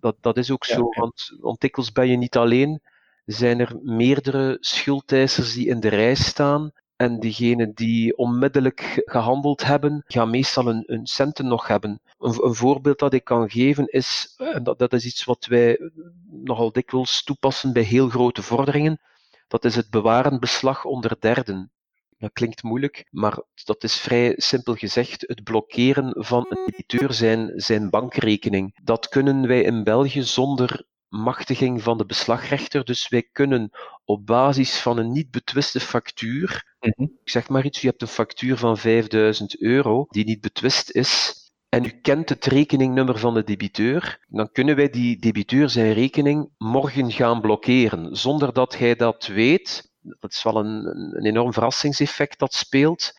Dat, 0.00 0.16
dat 0.20 0.36
is 0.36 0.50
ook 0.50 0.64
zo, 0.64 0.88
want, 0.98 1.36
want 1.40 1.60
dikwijls 1.60 1.92
ben 1.92 2.08
je 2.08 2.16
niet 2.16 2.36
alleen. 2.36 2.82
Zijn 3.24 3.60
er 3.60 3.78
meerdere 3.82 4.56
schuldeisers 4.60 5.54
die 5.54 5.66
in 5.66 5.80
de 5.80 5.88
rij 5.88 6.14
staan 6.14 6.72
en 6.96 7.20
diegenen 7.20 7.74
die 7.74 8.16
onmiddellijk 8.16 9.02
gehandeld 9.04 9.64
hebben, 9.64 10.04
gaan 10.06 10.30
meestal 10.30 10.68
een 10.68 11.06
centen 11.06 11.46
nog 11.46 11.66
hebben. 11.66 12.00
Een, 12.18 12.54
voorbeeld 12.54 12.98
dat 12.98 13.12
ik 13.12 13.24
kan 13.24 13.50
geven 13.50 13.86
is, 13.86 14.34
en 14.36 14.62
dat, 14.62 14.78
dat 14.78 14.92
is 14.92 15.06
iets 15.06 15.24
wat 15.24 15.46
wij 15.46 15.90
nogal 16.30 16.72
dikwijls 16.72 17.24
toepassen 17.24 17.72
bij 17.72 17.82
heel 17.82 18.08
grote 18.08 18.42
vorderingen, 18.42 19.00
dat 19.48 19.64
is 19.64 19.76
het 19.76 19.90
bewaren 19.90 20.40
beslag 20.40 20.84
onder 20.84 21.16
derden. 21.20 21.70
Dat 22.18 22.32
klinkt 22.32 22.62
moeilijk, 22.62 23.06
maar 23.10 23.42
dat 23.64 23.84
is 23.84 23.96
vrij 23.96 24.34
simpel 24.36 24.74
gezegd 24.74 25.24
het 25.26 25.44
blokkeren 25.44 26.24
van 26.24 26.46
een 26.48 26.64
debiteur 26.66 27.12
zijn, 27.12 27.52
zijn 27.54 27.90
bankrekening. 27.90 28.78
Dat 28.82 29.08
kunnen 29.08 29.46
wij 29.46 29.62
in 29.62 29.84
België 29.84 30.22
zonder 30.22 30.86
machtiging 31.08 31.82
van 31.82 31.98
de 31.98 32.06
beslagrechter. 32.06 32.84
Dus 32.84 33.08
wij 33.08 33.28
kunnen 33.32 33.70
op 34.04 34.26
basis 34.26 34.78
van 34.80 34.98
een 34.98 35.12
niet 35.12 35.30
betwiste 35.30 35.80
factuur, 35.80 36.74
Mhm. 36.80 37.02
ik 37.02 37.30
zeg 37.30 37.48
maar 37.48 37.64
iets, 37.64 37.80
je 37.80 37.88
hebt 37.88 38.02
een 38.02 38.08
factuur 38.08 38.56
van 38.56 38.78
5000 38.78 39.60
euro 39.60 40.06
die 40.08 40.24
niet 40.24 40.40
betwist 40.40 40.90
is, 40.90 41.34
en 41.68 41.84
u 41.84 41.88
kent 41.88 42.28
het 42.28 42.44
rekeningnummer 42.44 43.18
van 43.18 43.34
de 43.34 43.44
debiteur, 43.44 44.24
dan 44.28 44.50
kunnen 44.52 44.76
wij 44.76 44.90
die 44.90 45.18
debiteur 45.18 45.68
zijn 45.70 45.92
rekening 45.92 46.50
morgen 46.58 47.12
gaan 47.12 47.40
blokkeren, 47.40 48.16
zonder 48.16 48.52
dat 48.52 48.78
hij 48.78 48.94
dat 48.96 49.26
weet. 49.26 49.90
Dat 50.00 50.32
is 50.32 50.42
wel 50.42 50.56
een, 50.56 50.86
een 51.16 51.24
enorm 51.26 51.52
verrassingseffect 51.52 52.38
dat 52.38 52.54
speelt 52.54 53.12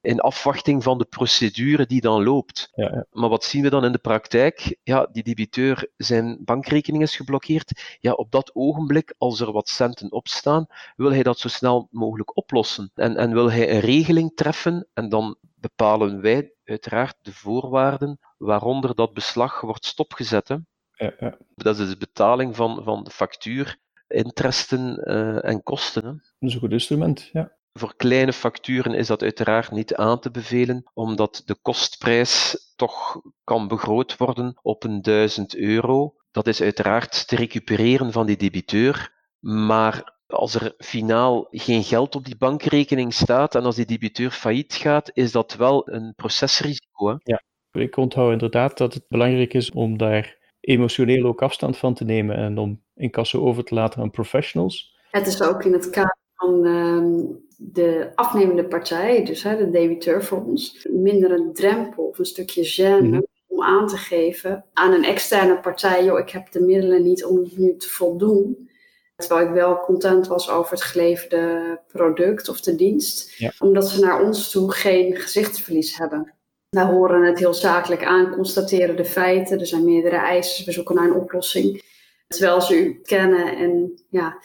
in 0.00 0.20
afwachting 0.20 0.82
van 0.82 0.98
de 0.98 1.04
procedure 1.04 1.86
die 1.86 2.00
dan 2.00 2.22
loopt. 2.22 2.68
Ja, 2.74 2.90
ja. 2.92 3.06
Maar 3.10 3.28
wat 3.28 3.44
zien 3.44 3.62
we 3.62 3.70
dan 3.70 3.84
in 3.84 3.92
de 3.92 3.98
praktijk? 3.98 4.78
Ja, 4.82 5.08
die 5.12 5.22
debiteur, 5.22 5.90
zijn 5.96 6.38
bankrekening 6.44 7.02
is 7.02 7.16
geblokkeerd. 7.16 7.98
Ja, 8.00 8.12
op 8.12 8.30
dat 8.30 8.50
ogenblik, 8.54 9.14
als 9.18 9.40
er 9.40 9.52
wat 9.52 9.68
centen 9.68 10.12
opstaan, 10.12 10.66
wil 10.96 11.12
hij 11.12 11.22
dat 11.22 11.38
zo 11.38 11.48
snel 11.48 11.88
mogelijk 11.90 12.36
oplossen. 12.36 12.90
En, 12.94 13.16
en 13.16 13.32
wil 13.32 13.50
hij 13.50 13.70
een 13.70 13.80
regeling 13.80 14.32
treffen 14.34 14.88
en 14.94 15.08
dan 15.08 15.36
bepalen 15.54 16.20
wij 16.20 16.52
uiteraard 16.64 17.16
de 17.22 17.32
voorwaarden 17.32 18.18
waaronder 18.38 18.94
dat 18.94 19.14
beslag 19.14 19.60
wordt 19.60 19.84
stopgezet. 19.86 20.48
Hè. 20.48 20.56
Ja, 20.92 21.14
ja. 21.18 21.36
Dat 21.54 21.78
is 21.78 21.88
de 21.88 21.96
betaling 21.96 22.56
van, 22.56 22.82
van 22.84 23.04
de 23.04 23.10
factuur, 23.10 23.78
interesten 24.08 25.02
uh, 25.04 25.44
en 25.44 25.62
kosten. 25.62 26.04
Hè. 26.04 26.10
Dat 26.12 26.48
is 26.48 26.54
een 26.54 26.60
goed 26.60 26.72
instrument, 26.72 27.28
ja. 27.32 27.58
Voor 27.72 27.96
kleine 27.96 28.32
facturen 28.32 28.94
is 28.94 29.06
dat 29.06 29.22
uiteraard 29.22 29.70
niet 29.70 29.94
aan 29.94 30.20
te 30.20 30.30
bevelen, 30.30 30.90
omdat 30.94 31.42
de 31.44 31.56
kostprijs 31.62 32.56
toch 32.76 33.20
kan 33.44 33.68
begroot 33.68 34.16
worden 34.16 34.58
op 34.62 34.84
een 34.84 35.02
1000 35.02 35.56
euro. 35.56 36.14
Dat 36.30 36.46
is 36.46 36.62
uiteraard 36.62 37.28
te 37.28 37.36
recupereren 37.36 38.12
van 38.12 38.26
die 38.26 38.36
debiteur, 38.36 39.12
maar 39.40 40.18
als 40.26 40.54
er 40.54 40.74
finaal 40.78 41.46
geen 41.50 41.84
geld 41.84 42.14
op 42.14 42.24
die 42.24 42.36
bankrekening 42.36 43.14
staat 43.14 43.54
en 43.54 43.62
als 43.62 43.76
die 43.76 43.86
debiteur 43.86 44.30
failliet 44.30 44.74
gaat, 44.74 45.10
is 45.14 45.32
dat 45.32 45.54
wel 45.54 45.88
een 45.90 46.12
procesrisico. 46.16 47.08
Hè? 47.08 47.14
Ja, 47.22 47.42
ik 47.72 47.96
onthoud 47.96 48.32
inderdaad 48.32 48.78
dat 48.78 48.94
het 48.94 49.04
belangrijk 49.08 49.54
is 49.54 49.70
om 49.70 49.98
daar 49.98 50.38
emotioneel 50.60 51.24
ook 51.24 51.42
afstand 51.42 51.76
van 51.76 51.94
te 51.94 52.04
nemen 52.04 52.36
en 52.36 52.58
om 52.58 52.82
incasso 52.94 53.40
over 53.40 53.64
te 53.64 53.74
laten 53.74 54.00
aan 54.00 54.10
professionals. 54.10 54.98
Het 55.10 55.26
is 55.26 55.42
ook 55.42 55.64
in 55.64 55.72
het 55.72 55.90
kader 55.90 56.18
van 56.34 56.66
uh, 56.66 57.36
de 57.62 58.10
afnemende 58.14 58.64
partij, 58.64 59.24
dus 59.24 59.42
hè, 59.42 59.56
de 59.56 59.70
debiteur 59.70 60.24
voor 60.24 60.44
ons, 60.44 60.86
minder 60.90 61.30
een 61.30 61.52
drempel 61.52 62.04
of 62.04 62.18
een 62.18 62.24
stukje 62.24 62.64
gêne 62.64 63.06
Mhm. 63.08 63.20
om 63.46 63.62
aan 63.62 63.86
te 63.86 63.96
geven 63.96 64.64
aan 64.72 64.92
een 64.92 65.04
externe 65.04 65.60
partij, 65.60 66.04
joh, 66.04 66.18
ik 66.18 66.30
heb 66.30 66.52
de 66.52 66.60
middelen 66.60 67.02
niet 67.02 67.24
om 67.24 67.50
nu 67.56 67.76
te 67.76 67.88
voldoen. 67.88 68.68
Terwijl 69.16 69.46
ik 69.48 69.54
wel 69.54 69.80
content 69.80 70.26
was 70.26 70.50
over 70.50 70.72
het 70.72 70.82
geleverde 70.82 71.80
product 71.86 72.48
of 72.48 72.60
de 72.60 72.74
dienst. 72.74 73.38
Ja. 73.38 73.52
Omdat 73.58 73.88
ze 73.88 74.00
naar 74.00 74.22
ons 74.22 74.50
toe 74.50 74.72
geen 74.72 75.16
gezichtsverlies 75.16 75.98
hebben. 75.98 76.34
Wij 76.68 76.84
horen 76.84 77.22
het 77.22 77.38
heel 77.38 77.54
zakelijk 77.54 78.04
aan, 78.04 78.30
constateren 78.34 78.96
de 78.96 79.04
feiten. 79.04 79.58
Er 79.60 79.66
zijn 79.66 79.84
meerdere 79.84 80.16
eisen, 80.16 80.64
we 80.64 80.72
zoeken 80.72 80.94
naar 80.94 81.04
een 81.04 81.14
oplossing. 81.20 81.82
Terwijl 82.28 82.60
ze 82.60 82.84
u 82.84 83.00
kennen 83.02 83.56
en 83.56 84.02
ja, 84.10 84.38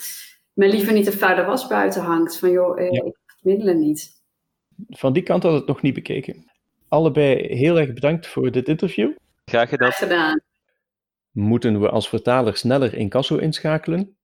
men 0.55 0.69
liever 0.69 0.93
niet 0.93 1.05
de 1.05 1.11
vuile 1.11 1.43
was 1.45 1.67
buiten 1.67 2.01
hangt. 2.01 2.37
Van 2.39 2.51
joh, 2.51 2.79
eh, 2.79 2.91
Ja. 2.91 2.99
ik 2.99 3.03
heb 3.03 3.13
de 3.41 3.49
middelen 3.49 3.79
niet. 3.79 4.11
Van 4.89 5.13
die 5.13 5.23
kant 5.23 5.43
had 5.43 5.51
ik 5.51 5.57
het 5.57 5.67
nog 5.67 5.81
niet 5.81 5.93
bekeken. 5.93 6.51
Allebei 6.87 7.55
heel 7.55 7.79
erg 7.79 7.93
bedankt 7.93 8.27
voor 8.27 8.51
dit 8.51 8.67
interview. 8.67 9.11
Graag 9.45 9.69
gedaan. 9.69 9.91
Graag 9.91 10.09
gedaan. 10.09 10.41
Moeten 11.31 11.81
we 11.81 11.89
als 11.89 12.09
vertaler 12.09 12.57
sneller 12.57 12.93
incasso 12.93 13.37
inschakelen? 13.37 14.17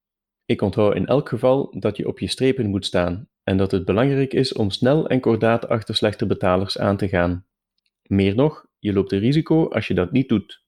Ik 0.46 0.62
onthoud 0.62 0.96
in 0.96 1.06
elk 1.06 1.30
geval 1.30 1.76
dat 1.80 1.98
je 1.98 2.08
op 2.08 2.20
je 2.20 2.28
strepen 2.28 2.70
moet 2.70 2.86
staan 2.86 3.28
en 3.44 3.58
dat 3.58 3.72
het 3.72 3.86
belangrijk 3.86 4.34
is 4.34 4.54
om 4.54 4.70
snel 4.70 5.08
en 5.10 5.20
kordaat 5.20 5.68
achter 5.68 5.96
slechte 5.96 6.26
betalers 6.26 6.78
aan 6.78 6.98
te 6.98 7.08
gaan. 7.08 7.46
Meer 8.04 8.36
nog, 8.36 8.66
je 8.80 8.94
loopt 8.94 9.12
een 9.12 9.20
risico 9.20 9.70
als 9.70 9.88
je 9.88 9.94
dat 9.94 10.12
niet 10.12 10.30
doet. 10.30 10.61